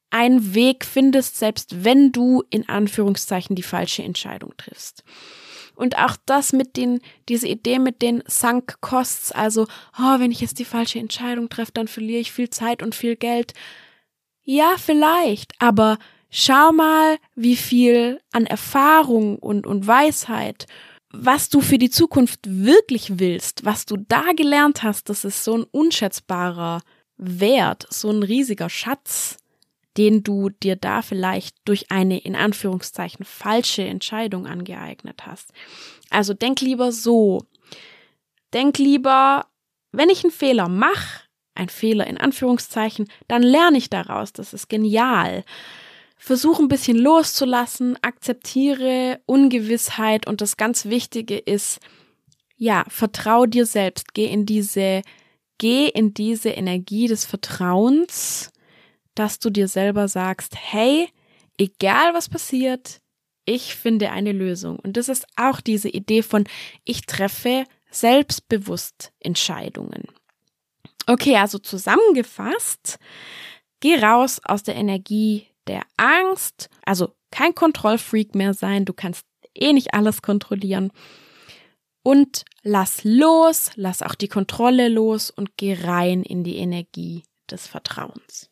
einen 0.09 0.55
Weg 0.55 0.85
findest, 0.85 1.37
selbst 1.37 1.83
wenn 1.83 2.13
du 2.13 2.43
in 2.49 2.69
Anführungszeichen 2.69 3.55
die 3.55 3.63
falsche 3.63 4.03
Entscheidung 4.03 4.53
triffst. 4.55 5.03
Und 5.75 5.97
auch 5.97 6.15
das 6.25 6.53
mit 6.53 6.77
den, 6.77 6.99
diese 7.27 7.47
Idee 7.47 7.79
mit 7.79 8.01
den 8.01 8.23
Sunk 8.27 8.79
Costs, 8.81 9.31
also, 9.31 9.67
oh, 9.97 10.19
wenn 10.19 10.31
ich 10.31 10.39
jetzt 10.39 10.59
die 10.59 10.65
falsche 10.65 10.99
Entscheidung 10.99 11.49
treffe, 11.49 11.71
dann 11.73 11.87
verliere 11.87 12.21
ich 12.21 12.31
viel 12.31 12.49
Zeit 12.49 12.83
und 12.83 12.95
viel 12.95 13.15
Geld. 13.15 13.53
Ja, 14.43 14.75
vielleicht, 14.77 15.53
aber 15.59 15.97
schau 16.29 16.71
mal, 16.71 17.17
wie 17.35 17.55
viel 17.55 18.19
an 18.31 18.45
Erfahrung 18.45 19.37
und, 19.37 19.67
und 19.67 19.85
Weisheit, 19.85 20.65
was 21.11 21.49
du 21.49 21.61
für 21.61 21.77
die 21.77 21.89
Zukunft 21.89 22.39
wirklich 22.43 23.19
willst, 23.19 23.65
was 23.65 23.85
du 23.85 23.97
da 23.97 24.31
gelernt 24.35 24.81
hast, 24.83 25.09
das 25.09 25.25
ist 25.25 25.43
so 25.43 25.57
ein 25.57 25.63
unschätzbarer 25.63 26.81
Wert, 27.17 27.85
so 27.89 28.09
ein 28.09 28.23
riesiger 28.23 28.69
Schatz, 28.69 29.37
den 29.97 30.23
du 30.23 30.49
dir 30.49 30.77
da 30.77 31.01
vielleicht 31.01 31.57
durch 31.65 31.91
eine 31.91 32.17
in 32.17 32.35
Anführungszeichen 32.35 33.25
falsche 33.25 33.83
Entscheidung 33.83 34.47
angeeignet 34.47 35.25
hast. 35.25 35.51
Also 36.09 36.33
denk 36.33 36.61
lieber 36.61 36.91
so. 36.91 37.45
Denk 38.53 38.77
lieber, 38.77 39.47
wenn 39.91 40.09
ich 40.09 40.23
einen 40.23 40.31
Fehler 40.31 40.69
mache, 40.69 41.25
ein 41.55 41.69
Fehler 41.69 42.07
in 42.07 42.17
Anführungszeichen, 42.17 43.07
dann 43.27 43.43
lerne 43.43 43.77
ich 43.77 43.89
daraus. 43.89 44.33
Das 44.33 44.53
ist 44.53 44.69
genial. 44.69 45.43
Versuch 46.17 46.59
ein 46.59 46.67
bisschen 46.67 46.97
loszulassen, 46.97 47.97
akzeptiere 48.01 49.19
Ungewissheit 49.25 50.27
und 50.27 50.41
das 50.41 50.55
ganz 50.55 50.85
Wichtige 50.85 51.37
ist, 51.37 51.79
ja, 52.57 52.85
vertrau 52.89 53.47
dir 53.47 53.65
selbst, 53.65 54.13
geh 54.13 54.25
in 54.25 54.45
diese, 54.45 55.01
geh 55.57 55.87
in 55.87 56.13
diese 56.13 56.49
Energie 56.49 57.07
des 57.07 57.25
Vertrauens, 57.25 58.51
dass 59.15 59.39
du 59.39 59.49
dir 59.49 59.67
selber 59.67 60.07
sagst, 60.07 60.55
hey, 60.55 61.09
egal 61.57 62.13
was 62.13 62.29
passiert, 62.29 63.01
ich 63.45 63.75
finde 63.75 64.11
eine 64.11 64.31
Lösung. 64.31 64.77
Und 64.77 64.97
das 64.97 65.09
ist 65.09 65.25
auch 65.35 65.59
diese 65.59 65.89
Idee 65.89 66.21
von, 66.21 66.45
ich 66.85 67.07
treffe 67.07 67.65
selbstbewusst 67.89 69.11
Entscheidungen. 69.19 70.03
Okay, 71.11 71.35
also 71.35 71.59
zusammengefasst, 71.59 72.97
geh 73.81 73.97
raus 73.97 74.39
aus 74.45 74.63
der 74.63 74.75
Energie 74.75 75.45
der 75.67 75.81
Angst, 75.97 76.69
also 76.85 77.13
kein 77.31 77.53
Kontrollfreak 77.53 78.33
mehr 78.33 78.53
sein, 78.53 78.85
du 78.85 78.93
kannst 78.93 79.25
eh 79.53 79.73
nicht 79.73 79.93
alles 79.93 80.21
kontrollieren. 80.21 80.89
Und 82.01 82.45
lass 82.63 83.03
los, 83.03 83.71
lass 83.75 84.01
auch 84.01 84.15
die 84.15 84.29
Kontrolle 84.29 84.87
los 84.87 85.31
und 85.31 85.57
geh 85.57 85.73
rein 85.73 86.23
in 86.23 86.45
die 86.45 86.55
Energie 86.55 87.25
des 87.49 87.67
Vertrauens. 87.67 88.49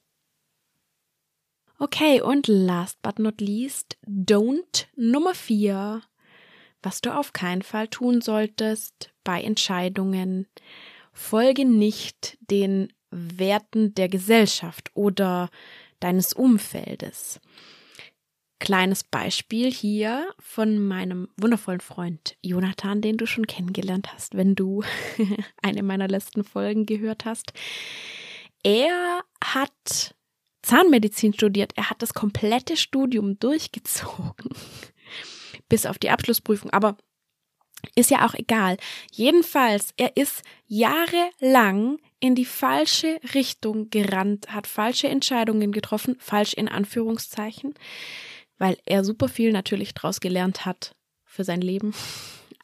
Okay, 1.78 2.20
und 2.20 2.48
last 2.48 3.02
but 3.02 3.20
not 3.20 3.40
least, 3.40 3.98
don't 4.06 4.88
Nummer 4.98 5.34
vier, 5.34 6.02
was 6.84 7.00
du 7.00 7.16
auf 7.16 7.32
keinen 7.32 7.62
Fall 7.62 7.88
tun 7.88 8.20
solltest 8.20 9.14
bei 9.24 9.42
Entscheidungen 9.42 10.46
Folge 11.20 11.66
nicht 11.66 12.38
den 12.40 12.94
Werten 13.12 13.94
der 13.94 14.08
Gesellschaft 14.08 14.90
oder 14.96 15.50
deines 16.00 16.32
Umfeldes. 16.34 17.42
Kleines 18.60 19.04
Beispiel 19.04 19.70
hier 19.72 20.34
von 20.40 20.80
meinem 20.80 21.28
wundervollen 21.38 21.82
Freund 21.82 22.38
Jonathan, 22.42 23.02
den 23.02 23.18
du 23.18 23.26
schon 23.26 23.48
kennengelernt 23.48 24.12
hast, 24.14 24.38
wenn 24.38 24.56
du 24.56 24.82
eine 25.62 25.84
meiner 25.84 26.08
letzten 26.08 26.44
Folgen 26.46 26.86
gehört 26.86 27.26
hast. 27.26 27.52
Er 28.64 29.22
hat 29.44 30.16
Zahnmedizin 30.64 31.34
studiert. 31.34 31.74
Er 31.76 31.90
hat 31.90 32.02
das 32.02 32.14
komplette 32.14 32.78
Studium 32.78 33.38
durchgezogen. 33.40 34.52
bis 35.70 35.86
auf 35.86 36.00
die 36.00 36.10
Abschlussprüfung. 36.10 36.72
Aber 36.72 36.98
ist 37.96 38.12
ja 38.12 38.26
auch 38.26 38.34
egal. 38.34 38.78
Jedenfalls, 39.12 39.94
er 39.98 40.18
ist 40.18 40.44
jahrelang 40.68 41.98
in 42.20 42.36
die 42.36 42.46
falsche 42.46 43.20
Richtung 43.34 43.90
gerannt, 43.90 44.52
hat 44.54 44.68
falsche 44.68 45.08
Entscheidungen 45.08 45.72
getroffen, 45.72 46.16
falsch 46.20 46.54
in 46.54 46.68
Anführungszeichen, 46.68 47.74
weil 48.58 48.78
er 48.86 49.04
super 49.04 49.30
viel 49.30 49.52
natürlich 49.52 49.94
draus 49.94 50.20
gelernt 50.20 50.66
hat 50.66 50.96
für 51.26 51.44
sein 51.44 51.62
Leben 51.62 51.94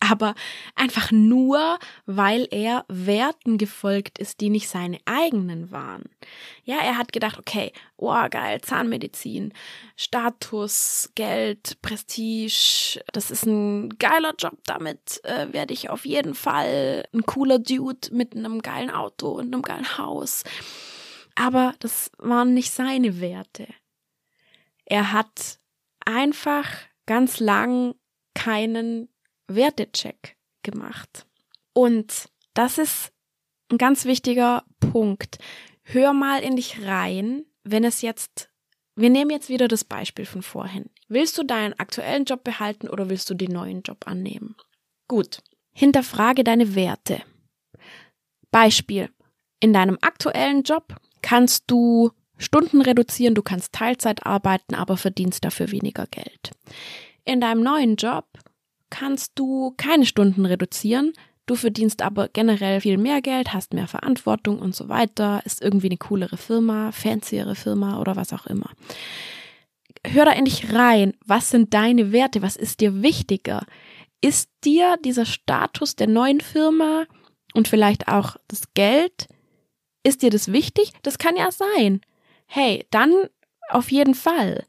aber 0.10 0.36
einfach 0.76 1.12
nur, 1.12 1.80
weil 2.06 2.48
er 2.52 2.86
Werten 2.88 3.58
gefolgt 3.58 4.20
ist, 4.20 4.42
die 4.42 4.50
nicht 4.50 4.70
seine 4.70 5.00
eigenen 5.06 5.72
waren. 5.72 6.04
Ja, 6.64 6.78
er 6.78 6.98
hat 6.98 7.14
gedacht, 7.14 7.38
okay, 7.38 7.72
oh 7.98 8.28
geil, 8.30 8.62
Zahnmedizin, 8.62 9.54
Status, 9.96 11.12
Geld, 11.16 11.82
Prestige, 11.82 13.02
das 13.14 13.32
ist 13.32 13.46
ein 13.46 13.90
geiler 13.98 14.34
Job, 14.38 14.58
damit 14.66 15.24
äh, 15.24 15.52
werde 15.54 15.74
ich 15.74 15.90
auf 15.90 16.06
jeden 16.06 16.36
Fall 16.36 17.06
ein 17.14 17.26
cooler 17.26 17.60
Dude 17.60 18.10
mit 18.12 18.36
einem 18.36 18.62
geilen 18.62 18.90
Auto 18.90 19.30
und 19.30 19.54
einem 19.54 19.62
geilen 19.62 19.98
Haus. 19.98 20.44
Aber 21.36 21.74
das 21.80 22.12
waren 22.18 22.54
nicht 22.54 22.72
seine 22.72 23.20
Werte. 23.20 23.68
Er 24.86 25.12
hat 25.12 25.60
einfach 26.06 26.70
ganz 27.06 27.40
lang 27.40 27.96
keinen 28.34 29.10
Wertecheck 29.48 30.36
gemacht. 30.64 31.26
Und 31.74 32.30
das 32.54 32.78
ist 32.78 33.12
ein 33.72 33.78
ganz 33.78 34.06
wichtiger 34.06 34.64
Punkt. 34.80 35.38
Hör 35.84 36.14
mal 36.14 36.42
in 36.42 36.56
dich 36.56 36.86
rein, 36.86 37.46
wenn 37.64 37.84
es 37.84 38.02
jetzt, 38.02 38.50
wir 38.96 39.10
nehmen 39.10 39.32
jetzt 39.32 39.50
wieder 39.50 39.68
das 39.68 39.84
Beispiel 39.84 40.26
von 40.26 40.42
vorhin. 40.42 40.90
Willst 41.08 41.38
du 41.38 41.44
deinen 41.44 41.74
aktuellen 41.80 42.26
Job 42.26 42.44
behalten 42.44 42.90
oder 42.90 43.10
willst 43.10 43.30
du 43.30 43.34
den 43.34 43.52
neuen 43.52 43.82
Job 43.82 44.08
annehmen? 44.08 44.56
Gut. 45.08 45.42
Hinterfrage 45.74 46.44
deine 46.44 46.74
Werte. 46.76 47.22
Beispiel. 48.52 49.10
In 49.60 49.74
deinem 49.74 49.98
aktuellen 50.02 50.64
Job 50.64 50.96
kannst 51.22 51.66
du 51.68 52.12
Stunden 52.38 52.82
reduzieren, 52.82 53.36
du 53.36 53.42
kannst 53.42 53.74
Teilzeit 53.74 54.26
arbeiten, 54.26 54.76
aber 54.76 54.98
verdienst 54.98 55.44
dafür 55.46 55.72
weniger 55.72 56.06
Geld. 56.08 56.52
In 57.24 57.42
deinem 57.42 57.64
neuen 57.64 57.96
Job 57.96 58.26
kannst 58.90 59.34
du 59.36 59.74
keine 59.78 60.06
Stunden 60.06 60.46
reduzieren. 60.46 61.14
Du 61.46 61.56
verdienst 61.56 62.02
aber 62.02 62.28
generell 62.30 62.82
viel 62.82 62.98
mehr 62.98 63.22
Geld, 63.22 63.54
hast 63.54 63.74
mehr 63.74 63.88
Verantwortung 63.88 64.60
und 64.60 64.74
so 64.74 64.90
weiter, 64.90 65.42
ist 65.46 65.62
irgendwie 65.62 65.88
eine 65.88 65.98
coolere 65.98 66.38
Firma, 66.38 66.92
fanciere 66.92 67.56
Firma 67.56 68.00
oder 68.00 68.16
was 68.16 68.34
auch 68.34 68.48
immer. 68.48 68.72
Hör 70.06 70.26
da 70.26 70.32
endlich 70.32 70.74
rein. 70.74 71.14
Was 71.26 71.50
sind 71.50 71.74
deine 71.74 72.12
Werte? 72.12 72.42
Was 72.42 72.56
ist 72.56 72.80
dir 72.82 73.02
wichtiger? 73.02 73.66
Ist 74.22 74.50
dir 74.64 74.98
dieser 75.04 75.26
Status 75.26 75.96
der 75.96 76.08
neuen 76.08 76.42
Firma 76.42 77.06
und 77.54 77.68
vielleicht 77.68 78.08
auch 78.08 78.38
das 78.48 78.74
Geld, 78.74 79.28
ist 80.04 80.22
dir 80.22 80.30
das 80.30 80.52
wichtig? 80.52 80.92
Das 81.04 81.18
kann 81.18 81.36
ja 81.36 81.52
sein. 81.52 82.02
Hey, 82.46 82.86
dann 82.92 83.12
auf 83.70 83.92
jeden 83.92 84.14
Fall. 84.14 84.66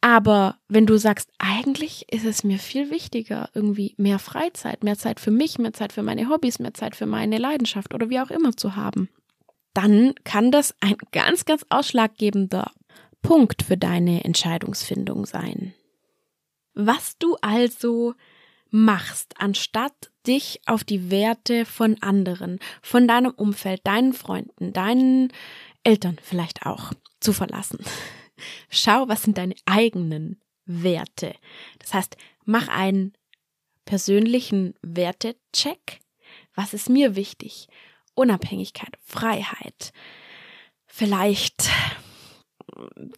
Aber 0.00 0.56
wenn 0.68 0.86
du 0.86 0.96
sagst, 0.96 1.30
eigentlich 1.38 2.06
ist 2.12 2.24
es 2.24 2.44
mir 2.44 2.58
viel 2.58 2.90
wichtiger, 2.90 3.50
irgendwie 3.54 3.94
mehr 3.96 4.18
Freizeit, 4.18 4.84
mehr 4.84 4.96
Zeit 4.96 5.18
für 5.18 5.32
mich, 5.32 5.58
mehr 5.58 5.72
Zeit 5.72 5.92
für 5.92 6.04
meine 6.04 6.28
Hobbys, 6.28 6.60
mehr 6.60 6.74
Zeit 6.74 6.94
für 6.94 7.06
meine 7.06 7.38
Leidenschaft 7.38 7.94
oder 7.94 8.08
wie 8.08 8.20
auch 8.20 8.30
immer 8.30 8.56
zu 8.56 8.76
haben, 8.76 9.08
dann 9.74 10.14
kann 10.24 10.52
das 10.52 10.74
ein 10.80 10.96
ganz, 11.12 11.44
ganz 11.44 11.64
ausschlaggebender 11.68 12.70
Punkt 13.22 13.62
für 13.62 13.76
deine 13.76 14.24
Entscheidungsfindung 14.24 15.26
sein. 15.26 15.74
Was 16.74 17.18
du 17.18 17.36
also 17.40 18.14
machst, 18.70 19.34
anstatt 19.38 20.12
dich 20.26 20.60
auf 20.66 20.84
die 20.84 21.10
Werte 21.10 21.64
von 21.64 22.00
anderen, 22.02 22.60
von 22.82 23.08
deinem 23.08 23.32
Umfeld, 23.32 23.80
deinen 23.84 24.12
Freunden, 24.12 24.72
deinen 24.72 25.32
Eltern 25.82 26.18
vielleicht 26.22 26.66
auch 26.66 26.92
zu 27.18 27.32
verlassen. 27.32 27.78
Schau, 28.70 29.08
was 29.08 29.22
sind 29.22 29.38
deine 29.38 29.54
eigenen 29.66 30.40
Werte. 30.64 31.34
Das 31.78 31.94
heißt, 31.94 32.16
mach 32.44 32.68
einen 32.68 33.14
persönlichen 33.84 34.74
Wertecheck. 34.82 36.00
Was 36.54 36.74
ist 36.74 36.90
mir 36.90 37.16
wichtig? 37.16 37.68
Unabhängigkeit, 38.14 38.98
Freiheit. 39.00 39.92
Vielleicht, 40.86 41.70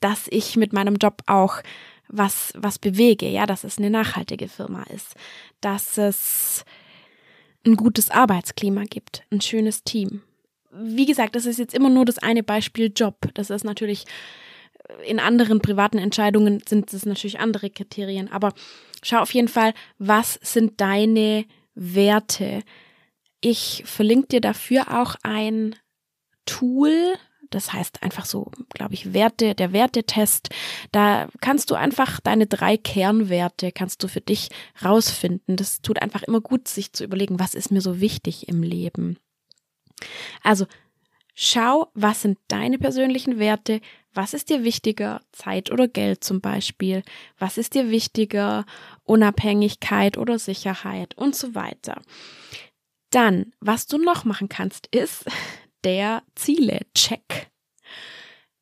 dass 0.00 0.28
ich 0.30 0.56
mit 0.56 0.72
meinem 0.72 0.96
Job 0.96 1.22
auch 1.26 1.62
was, 2.08 2.52
was 2.56 2.78
bewege, 2.78 3.28
ja, 3.28 3.46
dass 3.46 3.64
es 3.64 3.78
eine 3.78 3.90
nachhaltige 3.90 4.48
Firma 4.48 4.82
ist, 4.84 5.14
dass 5.60 5.96
es 5.96 6.64
ein 7.66 7.76
gutes 7.76 8.10
Arbeitsklima 8.10 8.84
gibt, 8.84 9.24
ein 9.30 9.40
schönes 9.40 9.84
Team. 9.84 10.22
Wie 10.72 11.06
gesagt, 11.06 11.34
das 11.34 11.46
ist 11.46 11.58
jetzt 11.58 11.74
immer 11.74 11.90
nur 11.90 12.04
das 12.04 12.18
eine 12.18 12.42
Beispiel 12.42 12.92
Job. 12.94 13.16
Das 13.34 13.50
ist 13.50 13.64
natürlich 13.64 14.04
in 15.04 15.20
anderen 15.20 15.60
privaten 15.60 15.98
Entscheidungen 15.98 16.62
sind 16.66 16.92
es 16.92 17.06
natürlich 17.06 17.40
andere 17.40 17.70
Kriterien, 17.70 18.30
aber 18.30 18.52
schau 19.02 19.18
auf 19.18 19.32
jeden 19.32 19.48
Fall, 19.48 19.74
was 19.98 20.38
sind 20.42 20.80
deine 20.80 21.44
Werte? 21.74 22.62
Ich 23.40 23.82
verlinke 23.86 24.28
dir 24.28 24.40
dafür 24.40 25.00
auch 25.00 25.16
ein 25.22 25.76
Tool, 26.46 27.14
das 27.50 27.72
heißt 27.72 28.02
einfach 28.02 28.26
so, 28.26 28.50
glaube 28.72 28.94
ich, 28.94 29.12
Werte, 29.12 29.54
der 29.54 29.72
Wertetest. 29.72 30.50
Da 30.92 31.28
kannst 31.40 31.70
du 31.70 31.74
einfach 31.74 32.20
deine 32.20 32.46
drei 32.46 32.76
Kernwerte 32.76 33.72
kannst 33.72 34.02
du 34.02 34.08
für 34.08 34.20
dich 34.20 34.50
rausfinden. 34.84 35.56
Das 35.56 35.80
tut 35.80 36.00
einfach 36.00 36.22
immer 36.22 36.40
gut, 36.40 36.68
sich 36.68 36.92
zu 36.92 37.02
überlegen, 37.02 37.40
was 37.40 37.54
ist 37.54 37.72
mir 37.72 37.80
so 37.80 38.00
wichtig 38.00 38.48
im 38.48 38.62
Leben. 38.62 39.18
Also 40.42 40.66
Schau, 41.42 41.90
was 41.94 42.20
sind 42.20 42.38
deine 42.48 42.78
persönlichen 42.78 43.38
Werte? 43.38 43.80
Was 44.12 44.34
ist 44.34 44.50
dir 44.50 44.64
wichtiger? 44.64 45.20
Zeit 45.32 45.70
oder 45.70 45.86
Geld 45.86 46.24
zum 46.24 46.40
Beispiel? 46.40 47.02
Was 47.38 47.58
ist 47.58 47.74
dir 47.74 47.90
wichtiger? 47.90 48.66
Unabhängigkeit 49.04 50.18
oder 50.18 50.38
Sicherheit 50.38 51.16
und 51.16 51.36
so 51.36 51.54
weiter. 51.54 52.02
Dann, 53.10 53.52
was 53.60 53.86
du 53.86 53.98
noch 53.98 54.24
machen 54.24 54.48
kannst, 54.48 54.86
ist 54.88 55.24
der 55.84 56.22
Ziele-Check. 56.34 57.50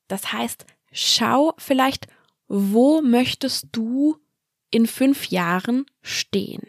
Das 0.06 0.32
heißt, 0.32 0.66
schau 0.92 1.54
vielleicht, 1.58 2.06
wo 2.46 3.02
möchtest 3.02 3.68
du 3.72 4.16
in 4.70 4.86
fünf 4.86 5.26
Jahren 5.28 5.86
stehen? 6.02 6.62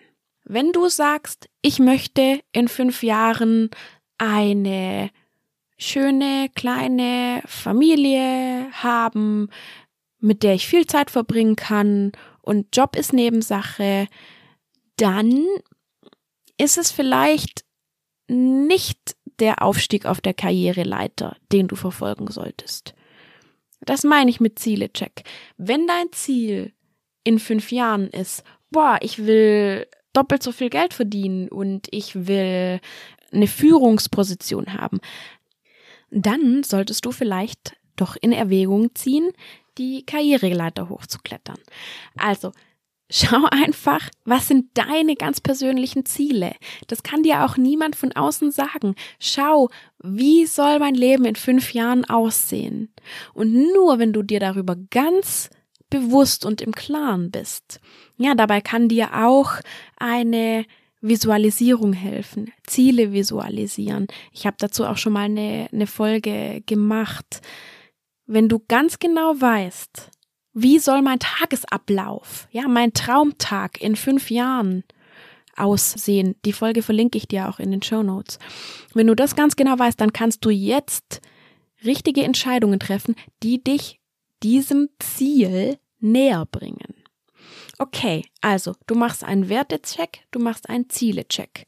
Wenn 0.43 0.71
du 0.71 0.89
sagst, 0.89 1.49
ich 1.61 1.79
möchte 1.79 2.41
in 2.51 2.67
fünf 2.67 3.03
Jahren 3.03 3.69
eine 4.17 5.11
schöne 5.79 6.49
kleine 6.53 7.41
Familie 7.45 8.67
haben, 8.73 9.49
mit 10.19 10.43
der 10.43 10.53
ich 10.53 10.67
viel 10.67 10.85
Zeit 10.85 11.09
verbringen 11.09 11.55
kann 11.55 12.11
und 12.41 12.75
Job 12.75 12.95
ist 12.95 13.13
Nebensache, 13.13 14.07
dann 14.97 15.45
ist 16.57 16.77
es 16.77 16.91
vielleicht 16.91 17.63
nicht 18.27 19.15
der 19.39 19.63
Aufstieg 19.63 20.05
auf 20.05 20.19
der 20.19 20.33
Karriereleiter, 20.33 21.37
den 21.51 21.67
du 21.67 21.75
verfolgen 21.75 22.29
solltest. 22.29 22.93
Das 23.81 24.03
meine 24.03 24.29
ich 24.29 24.41
mit 24.41 24.59
Zielecheck. 24.59 25.23
Wenn 25.57 25.87
dein 25.87 26.11
Ziel 26.11 26.73
in 27.23 27.39
fünf 27.39 27.71
Jahren 27.71 28.09
ist, 28.09 28.43
boah, 28.69 28.99
ich 29.01 29.25
will 29.25 29.87
doppelt 30.11 30.43
so 30.43 30.51
viel 30.51 30.69
Geld 30.69 30.93
verdienen 30.93 31.47
und 31.47 31.87
ich 31.91 32.27
will 32.27 32.81
eine 33.31 33.47
Führungsposition 33.47 34.73
haben, 34.73 34.99
dann 36.11 36.63
solltest 36.63 37.05
du 37.05 37.11
vielleicht 37.11 37.75
doch 37.95 38.15
in 38.19 38.31
Erwägung 38.31 38.95
ziehen, 38.95 39.31
die 39.77 40.05
Karriereleiter 40.05 40.89
hochzuklettern. 40.89 41.57
Also, 42.17 42.51
Schau 43.11 43.45
einfach, 43.49 44.07
was 44.23 44.47
sind 44.47 44.67
deine 44.75 45.15
ganz 45.15 45.41
persönlichen 45.41 46.05
Ziele? 46.05 46.53
Das 46.85 47.01
kann 47.01 47.23
dir 47.23 47.43
auch 47.43 47.57
niemand 47.57 47.95
von 47.95 48.11
außen 48.11 48.51
sagen. 48.51 48.93
Schau, 49.19 49.69
wie 50.03 50.45
soll 50.45 50.77
mein 50.77 50.93
Leben 50.93 51.25
in 51.25 51.35
fünf 51.35 51.73
Jahren 51.73 52.05
aussehen? 52.05 52.93
Und 53.33 53.51
nur 53.51 53.97
wenn 53.97 54.13
du 54.13 54.21
dir 54.21 54.39
darüber 54.39 54.75
ganz 54.91 55.49
bewusst 55.89 56.45
und 56.45 56.61
im 56.61 56.71
Klaren 56.71 57.31
bist, 57.31 57.79
ja, 58.17 58.35
dabei 58.35 58.61
kann 58.61 58.89
dir 58.89 59.25
auch 59.25 59.53
eine 59.97 60.65
Visualisierung 61.01 61.93
helfen, 61.93 62.51
Ziele 62.65 63.13
visualisieren. 63.13 64.07
Ich 64.31 64.45
habe 64.45 64.57
dazu 64.59 64.85
auch 64.85 64.97
schon 64.97 65.13
mal 65.13 65.25
eine, 65.25 65.69
eine 65.71 65.87
Folge 65.87 66.61
gemacht. 66.65 67.41
Wenn 68.25 68.49
du 68.49 68.59
ganz 68.67 68.99
genau 68.99 69.33
weißt, 69.39 70.11
wie 70.53 70.79
soll 70.79 71.01
mein 71.01 71.19
Tagesablauf, 71.19 72.47
ja, 72.51 72.67
mein 72.67 72.93
Traumtag 72.93 73.81
in 73.81 73.95
fünf 73.95 74.29
Jahren 74.29 74.83
aussehen, 75.55 76.35
die 76.45 76.53
Folge 76.53 76.81
verlinke 76.81 77.17
ich 77.17 77.27
dir 77.27 77.49
auch 77.49 77.59
in 77.59 77.71
den 77.71 77.81
Show 77.81 78.03
Notes. 78.03 78.39
Wenn 78.93 79.07
du 79.07 79.15
das 79.15 79.35
ganz 79.35 79.55
genau 79.55 79.77
weißt, 79.77 79.99
dann 79.99 80.13
kannst 80.13 80.43
du 80.43 80.49
jetzt 80.49 81.21
richtige 81.83 82.23
Entscheidungen 82.23 82.79
treffen, 82.79 83.15
die 83.43 83.63
dich 83.63 83.99
diesem 84.43 84.89
Ziel 84.99 85.77
näher 85.99 86.45
bringen. 86.45 86.98
Okay, 87.81 88.25
also 88.41 88.75
du 88.87 88.95
machst 88.95 89.23
einen 89.23 89.47
Wertecheck, 89.47 90.25
du 90.31 90.39
machst 90.39 90.69
einen 90.69 90.89
Zielecheck. 90.89 91.65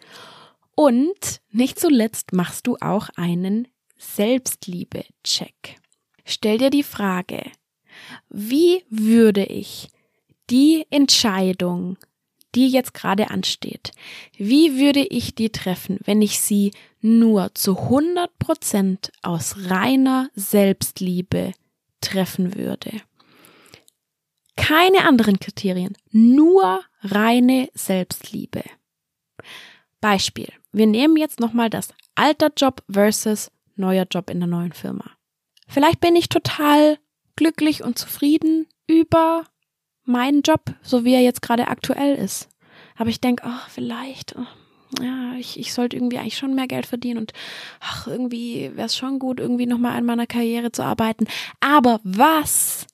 Und 0.76 1.42
nicht 1.52 1.80
zuletzt 1.80 2.34
machst 2.34 2.68
du 2.68 2.76
auch 2.82 3.08
einen 3.16 3.70
Selbstliebe-Check. 3.98 5.78
Stell 6.26 6.58
dir 6.58 6.70
die 6.70 6.84
Frage, 6.84 7.44
wie 8.30 8.84
würde 8.90 9.46
ich 9.46 9.88
die 10.50 10.86
Entscheidung, 10.90 11.98
die 12.56 12.68
jetzt 12.68 12.94
gerade 12.94 13.30
ansteht, 13.30 13.92
wie 14.36 14.78
würde 14.78 15.06
ich 15.06 15.34
die 15.34 15.50
treffen, 15.50 15.98
wenn 16.04 16.22
ich 16.22 16.42
sie 16.42 16.74
nur 17.00 17.56
zu 17.56 17.78
100 17.78 18.38
Prozent 18.38 19.12
aus 19.22 19.56
reiner 19.70 20.30
Selbstliebe 20.36 21.54
treffen 22.02 22.56
würde? 22.56 23.02
Keine 24.56 25.08
anderen 25.08 25.40
Kriterien, 25.40 25.98
nur 26.12 26.82
reine 27.02 27.70
Selbstliebe. 27.74 28.64
Beispiel. 30.02 30.52
Wir 30.72 30.88
nehmen 30.88 31.18
jetzt 31.18 31.40
nochmal 31.40 31.70
das 31.70 31.94
alter 32.16 32.52
Job 32.56 32.84
versus 32.90 33.52
neuer 33.76 34.06
Job 34.10 34.30
in 34.30 34.40
der 34.40 34.48
neuen 34.48 34.74
Firma. 34.74 35.06
Vielleicht 35.68 36.02
bin 36.02 36.16
ich 36.16 36.30
total 36.30 36.98
glücklich 37.36 37.84
und 37.84 37.98
zufrieden 37.98 38.68
über 38.88 39.46
meinen 40.04 40.42
Job, 40.42 40.74
so 40.82 41.06
wie 41.06 41.14
er 41.14 41.22
jetzt 41.22 41.42
gerade 41.42 41.68
aktuell 41.68 42.16
ist. 42.16 42.50
Aber 42.98 43.10
ich 43.10 43.22
denke, 43.22 43.44
oh, 43.48 43.70
vielleicht, 43.70 44.36
oh, 44.36 44.46
ja, 45.02 45.34
ich, 45.40 45.60
ich 45.60 45.74
sollte 45.74 45.96
irgendwie 45.96 46.18
eigentlich 46.18 46.38
schon 46.38 46.56
mehr 46.56 46.68
Geld 46.68 46.86
verdienen 46.86 47.20
und 47.20 47.34
ach, 47.80 48.08
irgendwie 48.08 48.72
wäre 48.76 48.88
es 48.88 48.98
schon 48.98 49.20
gut, 49.20 49.40
irgendwie 49.40 49.66
nochmal 49.66 49.98
an 49.98 50.06
meiner 50.06 50.28
Karriere 50.28 50.72
zu 50.72 50.84
arbeiten. 50.84 51.26
Aber 51.62 52.00
was 52.04 52.88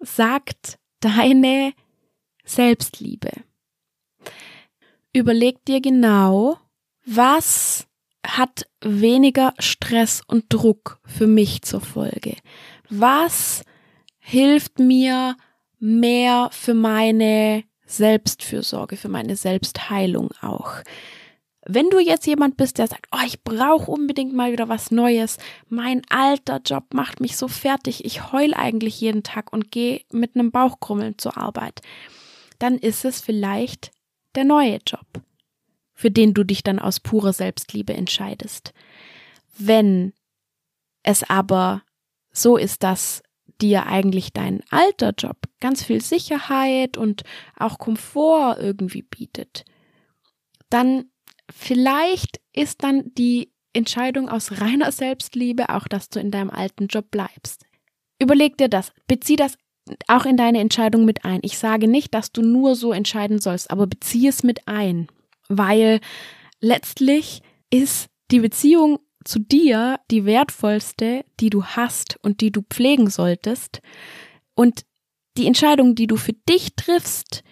sagt 0.00 0.78
deine 1.00 1.72
Selbstliebe? 2.44 3.30
Überleg 5.12 5.64
dir 5.64 5.80
genau, 5.80 6.58
was 7.04 7.86
hat 8.24 8.66
weniger 8.80 9.54
Stress 9.58 10.22
und 10.26 10.44
Druck 10.48 11.00
für 11.04 11.26
mich 11.26 11.62
zur 11.62 11.80
Folge? 11.80 12.36
Was 12.88 13.64
hilft 14.18 14.78
mir 14.78 15.36
mehr 15.78 16.50
für 16.52 16.74
meine 16.74 17.64
Selbstfürsorge, 17.86 18.96
für 18.96 19.08
meine 19.08 19.36
Selbstheilung 19.36 20.30
auch? 20.40 20.74
Wenn 21.66 21.90
du 21.90 21.98
jetzt 21.98 22.26
jemand 22.26 22.56
bist, 22.56 22.78
der 22.78 22.86
sagt, 22.86 23.06
oh, 23.12 23.24
ich 23.26 23.44
brauche 23.44 23.90
unbedingt 23.90 24.32
mal 24.32 24.52
wieder 24.52 24.68
was 24.68 24.90
Neues, 24.90 25.36
mein 25.68 26.02
alter 26.08 26.60
Job 26.64 26.94
macht 26.94 27.20
mich 27.20 27.36
so 27.36 27.48
fertig, 27.48 28.04
ich 28.04 28.32
heul 28.32 28.54
eigentlich 28.54 29.00
jeden 29.00 29.22
Tag 29.22 29.52
und 29.52 29.70
gehe 29.70 30.00
mit 30.10 30.34
einem 30.34 30.50
Bauchkrummeln 30.50 31.18
zur 31.18 31.36
Arbeit, 31.36 31.82
dann 32.58 32.78
ist 32.78 33.04
es 33.04 33.20
vielleicht 33.20 33.90
der 34.34 34.44
neue 34.44 34.78
Job 34.86 35.06
für 36.00 36.10
den 36.10 36.32
du 36.32 36.44
dich 36.44 36.62
dann 36.62 36.78
aus 36.78 36.98
purer 36.98 37.34
Selbstliebe 37.34 37.92
entscheidest. 37.92 38.72
Wenn 39.58 40.14
es 41.02 41.28
aber 41.28 41.82
so 42.32 42.56
ist, 42.56 42.82
dass 42.82 43.22
dir 43.60 43.84
eigentlich 43.84 44.32
dein 44.32 44.62
alter 44.70 45.10
Job 45.10 45.36
ganz 45.60 45.82
viel 45.82 46.00
Sicherheit 46.00 46.96
und 46.96 47.24
auch 47.54 47.76
Komfort 47.76 48.56
irgendwie 48.58 49.02
bietet, 49.02 49.66
dann 50.70 51.09
vielleicht 51.52 52.40
ist 52.52 52.82
dann 52.82 53.12
die 53.14 53.52
Entscheidung 53.72 54.28
aus 54.28 54.60
reiner 54.60 54.90
Selbstliebe 54.92 55.68
auch, 55.68 55.86
dass 55.86 56.08
du 56.08 56.18
in 56.18 56.30
deinem 56.30 56.50
alten 56.50 56.88
Job 56.88 57.10
bleibst. 57.10 57.66
Überleg 58.18 58.58
dir 58.58 58.68
das, 58.68 58.92
bezieh 59.06 59.36
das 59.36 59.56
auch 60.08 60.26
in 60.26 60.36
deine 60.36 60.60
Entscheidung 60.60 61.04
mit 61.04 61.24
ein. 61.24 61.40
Ich 61.42 61.58
sage 61.58 61.88
nicht, 61.88 62.14
dass 62.14 62.32
du 62.32 62.42
nur 62.42 62.74
so 62.74 62.92
entscheiden 62.92 63.38
sollst, 63.38 63.70
aber 63.70 63.86
bezieh 63.86 64.28
es 64.28 64.42
mit 64.42 64.68
ein 64.68 65.08
weil 65.50 66.00
letztlich 66.60 67.42
ist 67.70 68.08
die 68.30 68.40
Beziehung 68.40 69.00
zu 69.24 69.40
dir 69.40 70.00
die 70.10 70.24
wertvollste, 70.24 71.24
die 71.40 71.50
du 71.50 71.64
hast 71.64 72.18
und 72.22 72.40
die 72.40 72.52
du 72.52 72.62
pflegen 72.62 73.10
solltest. 73.10 73.82
Und 74.54 74.86
die 75.36 75.46
Entscheidungen, 75.46 75.94
die 75.94 76.06
du 76.06 76.16
für 76.16 76.32
dich 76.32 76.74
triffst, 76.76 77.42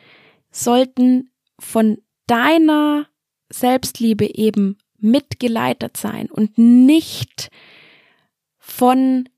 sollten 0.50 1.30
von 1.58 1.98
deiner 2.26 3.08
Selbstliebe 3.50 4.26
eben 4.34 4.78
mitgeleitet 4.98 5.96
sein 5.96 6.30
und 6.30 6.58
nicht 6.58 7.50
von 8.58 9.28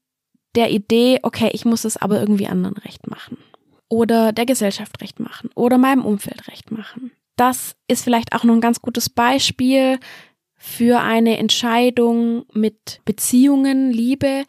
der 0.54 0.70
Idee, 0.70 1.20
okay, 1.22 1.50
ich 1.52 1.64
muss 1.64 1.84
es 1.84 1.96
aber 1.96 2.20
irgendwie 2.20 2.46
anderen 2.46 2.76
recht 2.78 3.06
machen 3.06 3.38
oder 3.88 4.32
der 4.32 4.46
Gesellschaft 4.46 5.00
recht 5.00 5.20
machen 5.20 5.50
oder 5.54 5.78
meinem 5.78 6.04
Umfeld 6.04 6.48
recht 6.48 6.70
machen 6.70 7.12
das 7.40 7.74
ist 7.88 8.04
vielleicht 8.04 8.34
auch 8.34 8.44
noch 8.44 8.52
ein 8.52 8.60
ganz 8.60 8.82
gutes 8.82 9.08
Beispiel 9.08 9.98
für 10.56 11.00
eine 11.00 11.38
Entscheidung 11.38 12.44
mit 12.52 13.00
Beziehungen, 13.06 13.90
Liebe. 13.90 14.44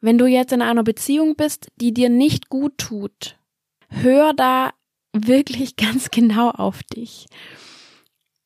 Wenn 0.00 0.16
du 0.16 0.24
jetzt 0.24 0.52
in 0.52 0.62
einer 0.62 0.82
Beziehung 0.82 1.36
bist, 1.36 1.68
die 1.76 1.92
dir 1.92 2.08
nicht 2.08 2.48
gut 2.48 2.78
tut, 2.78 3.36
hör 3.90 4.32
da 4.32 4.72
wirklich 5.12 5.76
ganz 5.76 6.10
genau 6.10 6.48
auf 6.48 6.82
dich. 6.84 7.26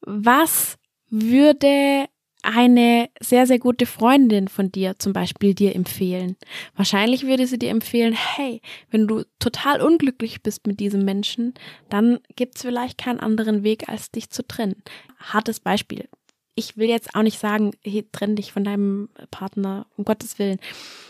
Was 0.03 0.77
würde 1.09 2.07
eine 2.43 3.11
sehr, 3.21 3.47
sehr 3.47 3.59
gute 3.59 3.87
Freundin 3.87 4.49
von 4.49 4.73
dir 4.73 4.99
zum 4.99 5.13
Beispiel 5.13 5.55
dir 5.55 5.75
empfehlen. 5.75 6.37
Wahrscheinlich 6.75 7.27
würde 7.27 7.47
sie 7.47 7.59
dir 7.59 7.71
empfehlen, 7.71 8.15
hey, 8.15 8.61
wenn 8.91 9.07
du 9.07 9.25
total 9.39 9.83
unglücklich 9.83 10.43
bist 10.43 10.67
mit 10.67 10.81
diesem 10.81 11.05
Menschen, 11.05 11.55
dann 11.89 12.21
gibt's 12.37 12.63
vielleicht 12.63 12.99
keinen 12.99 13.21
anderen 13.21 13.63
Weg, 13.63 13.89
als 13.89 14.11
dich 14.11 14.31
zu 14.31 14.47
trennen. 14.47 14.83
Hartes 15.19 15.61
Beispiel. 15.61 16.09
Ich 16.55 16.77
will 16.77 16.89
jetzt 16.89 17.15
auch 17.15 17.23
nicht 17.23 17.39
sagen, 17.39 17.73
hey, 17.83 18.07
trenn 18.11 18.37
dich 18.37 18.53
von 18.53 18.65
deinem 18.65 19.09
Partner, 19.31 19.87
um 19.97 20.05
Gottes 20.05 20.39
Willen. 20.39 20.59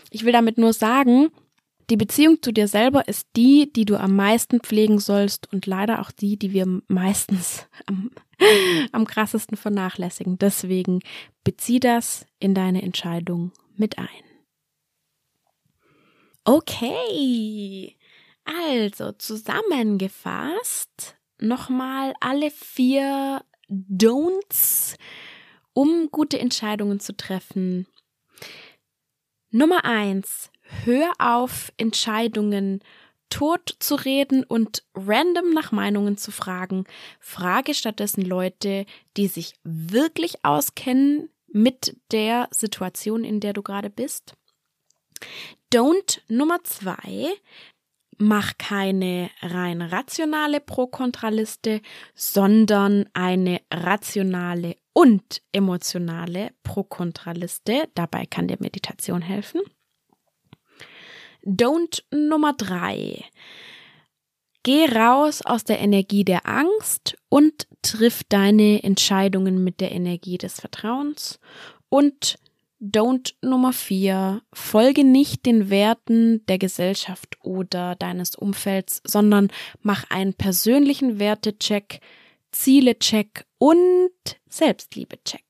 Ich 0.09 0.25
will 0.25 0.33
damit 0.33 0.57
nur 0.57 0.73
sagen, 0.73 1.29
die 1.91 1.97
Beziehung 1.97 2.41
zu 2.41 2.53
dir 2.53 2.69
selber 2.69 3.09
ist 3.09 3.27
die, 3.35 3.73
die 3.73 3.83
du 3.83 3.99
am 3.99 4.15
meisten 4.15 4.61
pflegen 4.61 4.99
sollst 4.99 5.51
und 5.51 5.65
leider 5.65 5.99
auch 5.99 6.09
die, 6.09 6.37
die 6.37 6.53
wir 6.53 6.65
meistens 6.87 7.67
am, 7.85 8.11
am 8.93 9.05
krassesten 9.05 9.57
vernachlässigen. 9.57 10.39
Deswegen 10.39 11.01
bezieh 11.43 11.81
das 11.81 12.25
in 12.39 12.55
deine 12.55 12.81
Entscheidung 12.81 13.51
mit 13.75 13.97
ein. 13.97 14.07
Okay, 16.45 17.97
also 18.45 19.11
zusammengefasst 19.11 21.17
nochmal 21.39 22.13
alle 22.21 22.51
vier 22.51 23.43
Don'ts, 23.67 24.95
um 25.73 26.07
gute 26.09 26.39
Entscheidungen 26.39 27.01
zu 27.01 27.17
treffen. 27.17 27.85
Nummer 29.49 29.83
eins, 29.83 30.51
hör 30.85 31.11
auf, 31.19 31.71
Entscheidungen 31.77 32.81
tot 33.29 33.75
zu 33.79 33.95
reden 33.95 34.43
und 34.43 34.83
random 34.93 35.53
nach 35.53 35.71
Meinungen 35.71 36.17
zu 36.17 36.31
fragen. 36.31 36.83
Frage 37.19 37.73
stattdessen 37.73 38.23
Leute, 38.23 38.85
die 39.17 39.27
sich 39.27 39.55
wirklich 39.63 40.43
auskennen 40.43 41.29
mit 41.47 41.97
der 42.11 42.47
Situation, 42.51 43.23
in 43.23 43.39
der 43.39 43.53
du 43.53 43.61
gerade 43.63 43.89
bist. 43.89 44.33
Don't 45.73 46.21
Nummer 46.27 46.63
zwei. 46.63 47.29
Mach 48.17 48.57
keine 48.59 49.31
rein 49.41 49.81
rationale 49.81 50.59
Pro-Kontra-Liste, 50.59 51.81
sondern 52.13 53.09
eine 53.13 53.61
rationale 53.73 54.75
und 54.93 55.41
emotionale 55.51 56.51
Pro-Kontra-Liste. 56.61 57.89
Dabei 57.95 58.27
kann 58.27 58.47
dir 58.47 58.57
Meditation 58.59 59.23
helfen. 59.23 59.61
Don't 61.43 62.03
Nummer 62.11 62.53
drei. 62.53 63.25
Geh 64.63 64.85
raus 64.85 65.41
aus 65.43 65.63
der 65.63 65.79
Energie 65.79 66.23
der 66.23 66.47
Angst 66.47 67.17
und 67.29 67.67
triff 67.81 68.23
deine 68.29 68.83
Entscheidungen 68.83 69.63
mit 69.63 69.81
der 69.81 69.91
Energie 69.91 70.37
des 70.37 70.59
Vertrauens. 70.59 71.39
Und 71.89 72.37
Don't 72.81 73.33
Nummer 73.41 73.73
vier. 73.73 74.41
Folge 74.53 75.03
nicht 75.03 75.45
den 75.45 75.69
Werten 75.69 76.43
der 76.47 76.57
Gesellschaft 76.57 77.37
oder 77.43 77.95
deines 77.95 78.35
Umfelds, 78.35 79.01
sondern 79.05 79.51
mach 79.81 80.09
einen 80.09 80.33
persönlichen 80.33 81.19
Wertecheck, 81.19 81.99
Zielecheck 82.51 83.45
und 83.59 84.11
Selbstliebecheck. 84.49 85.43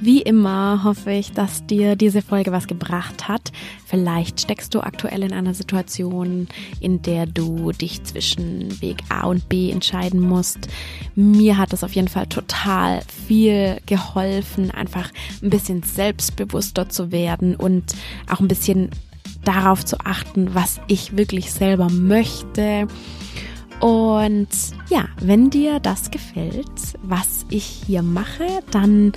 Wie 0.00 0.22
immer 0.22 0.84
hoffe 0.84 1.10
ich, 1.10 1.32
dass 1.32 1.66
dir 1.66 1.96
diese 1.96 2.22
Folge 2.22 2.52
was 2.52 2.68
gebracht 2.68 3.26
hat. 3.26 3.50
Vielleicht 3.84 4.40
steckst 4.40 4.72
du 4.72 4.80
aktuell 4.80 5.24
in 5.24 5.32
einer 5.32 5.54
Situation, 5.54 6.46
in 6.78 7.02
der 7.02 7.26
du 7.26 7.72
dich 7.72 8.04
zwischen 8.04 8.80
Weg 8.80 8.98
A 9.08 9.26
und 9.26 9.48
B 9.48 9.72
entscheiden 9.72 10.20
musst. 10.20 10.68
Mir 11.16 11.56
hat 11.56 11.72
es 11.72 11.82
auf 11.82 11.94
jeden 11.94 12.06
Fall 12.06 12.26
total 12.26 13.00
viel 13.26 13.78
geholfen, 13.86 14.70
einfach 14.70 15.10
ein 15.42 15.50
bisschen 15.50 15.82
selbstbewusster 15.82 16.88
zu 16.88 17.10
werden 17.10 17.56
und 17.56 17.96
auch 18.30 18.38
ein 18.38 18.48
bisschen 18.48 18.90
darauf 19.44 19.84
zu 19.84 19.98
achten, 20.04 20.54
was 20.54 20.80
ich 20.86 21.16
wirklich 21.16 21.50
selber 21.50 21.90
möchte. 21.90 22.86
Und 23.80 24.48
ja, 24.90 25.08
wenn 25.20 25.50
dir 25.50 25.80
das 25.80 26.10
gefällt, 26.10 26.66
was 27.02 27.46
ich 27.50 27.64
hier 27.64 28.02
mache, 28.02 28.46
dann 28.70 29.12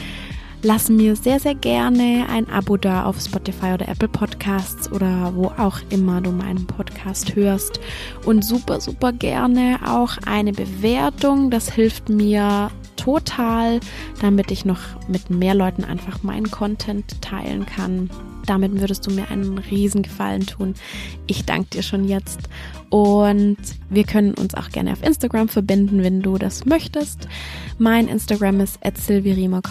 lass 0.64 0.90
mir 0.90 1.16
sehr, 1.16 1.40
sehr 1.40 1.56
gerne 1.56 2.26
ein 2.30 2.50
Abo 2.50 2.78
da 2.78 3.06
auf 3.06 3.20
Spotify 3.20 3.74
oder 3.74 3.88
Apple 3.88 4.08
Podcasts 4.08 4.92
oder 4.92 5.34
wo 5.36 5.48
auch 5.58 5.80
immer 5.90 6.22
du 6.22 6.32
meinen 6.32 6.66
Podcast 6.68 7.36
hörst. 7.36 7.80
Und 8.26 8.44
super, 8.44 8.82
super 8.82 9.12
gerne 9.12 9.80
auch 9.86 10.18
eine 10.26 10.54
Bewertung. 10.54 11.50
Das 11.50 11.72
hilft 11.74 12.10
mir 12.10 12.72
total, 12.96 13.80
damit 14.22 14.52
ich 14.52 14.66
noch 14.66 14.82
mit 15.08 15.30
mehr 15.30 15.56
Leuten 15.56 15.84
einfach 15.84 16.24
meinen 16.24 16.52
Content 16.52 17.22
teilen 17.22 17.66
kann. 17.66 18.10
Damit 18.46 18.80
würdest 18.80 19.06
du 19.08 19.12
mir 19.12 19.30
einen 19.30 19.58
riesen 19.58 20.02
Gefallen 20.02 20.46
tun. 20.46 20.74
Ich 21.28 21.46
danke 21.46 21.70
dir 21.70 21.84
schon 21.84 22.06
jetzt. 22.06 22.40
Und 22.90 23.58
wir 23.90 24.04
können 24.04 24.34
uns 24.34 24.54
auch 24.56 24.70
gerne 24.70 24.92
auf 24.92 25.04
Instagram 25.04 25.48
verbinden, 25.48 26.04
wenn 26.04 26.22
du 26.22 26.38
das 26.38 26.66
möchtest. 26.66 27.28
Mein 27.78 28.08
Instagram 28.08 28.60
ist 28.60 28.80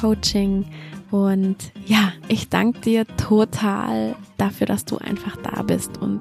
Coaching. 0.00 0.64
Und 1.10 1.56
ja, 1.86 2.12
ich 2.28 2.48
danke 2.48 2.80
dir 2.80 3.06
total 3.16 4.14
dafür, 4.38 4.66
dass 4.66 4.84
du 4.84 4.96
einfach 4.98 5.36
da 5.36 5.62
bist 5.62 5.98
und 5.98 6.20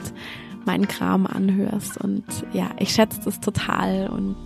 meinen 0.65 0.87
Kram 0.87 1.27
anhörst. 1.27 1.97
Und 1.97 2.23
ja, 2.53 2.71
ich 2.79 2.89
schätze 2.91 3.19
das 3.23 3.39
total. 3.39 4.07
Und 4.07 4.37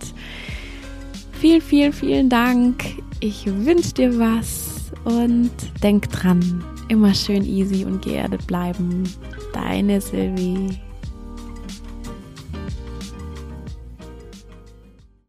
vielen, 1.32 1.60
vielen, 1.60 1.92
vielen 1.92 2.28
Dank. 2.28 2.84
Ich 3.20 3.46
wünsche 3.46 3.94
dir 3.94 4.18
was 4.18 4.92
und 5.04 5.50
denk 5.82 6.10
dran, 6.10 6.64
immer 6.88 7.14
schön 7.14 7.44
easy 7.44 7.84
und 7.84 8.02
geerdet 8.02 8.46
bleiben. 8.46 9.04
Deine 9.52 10.00
Sylvie. 10.00 10.78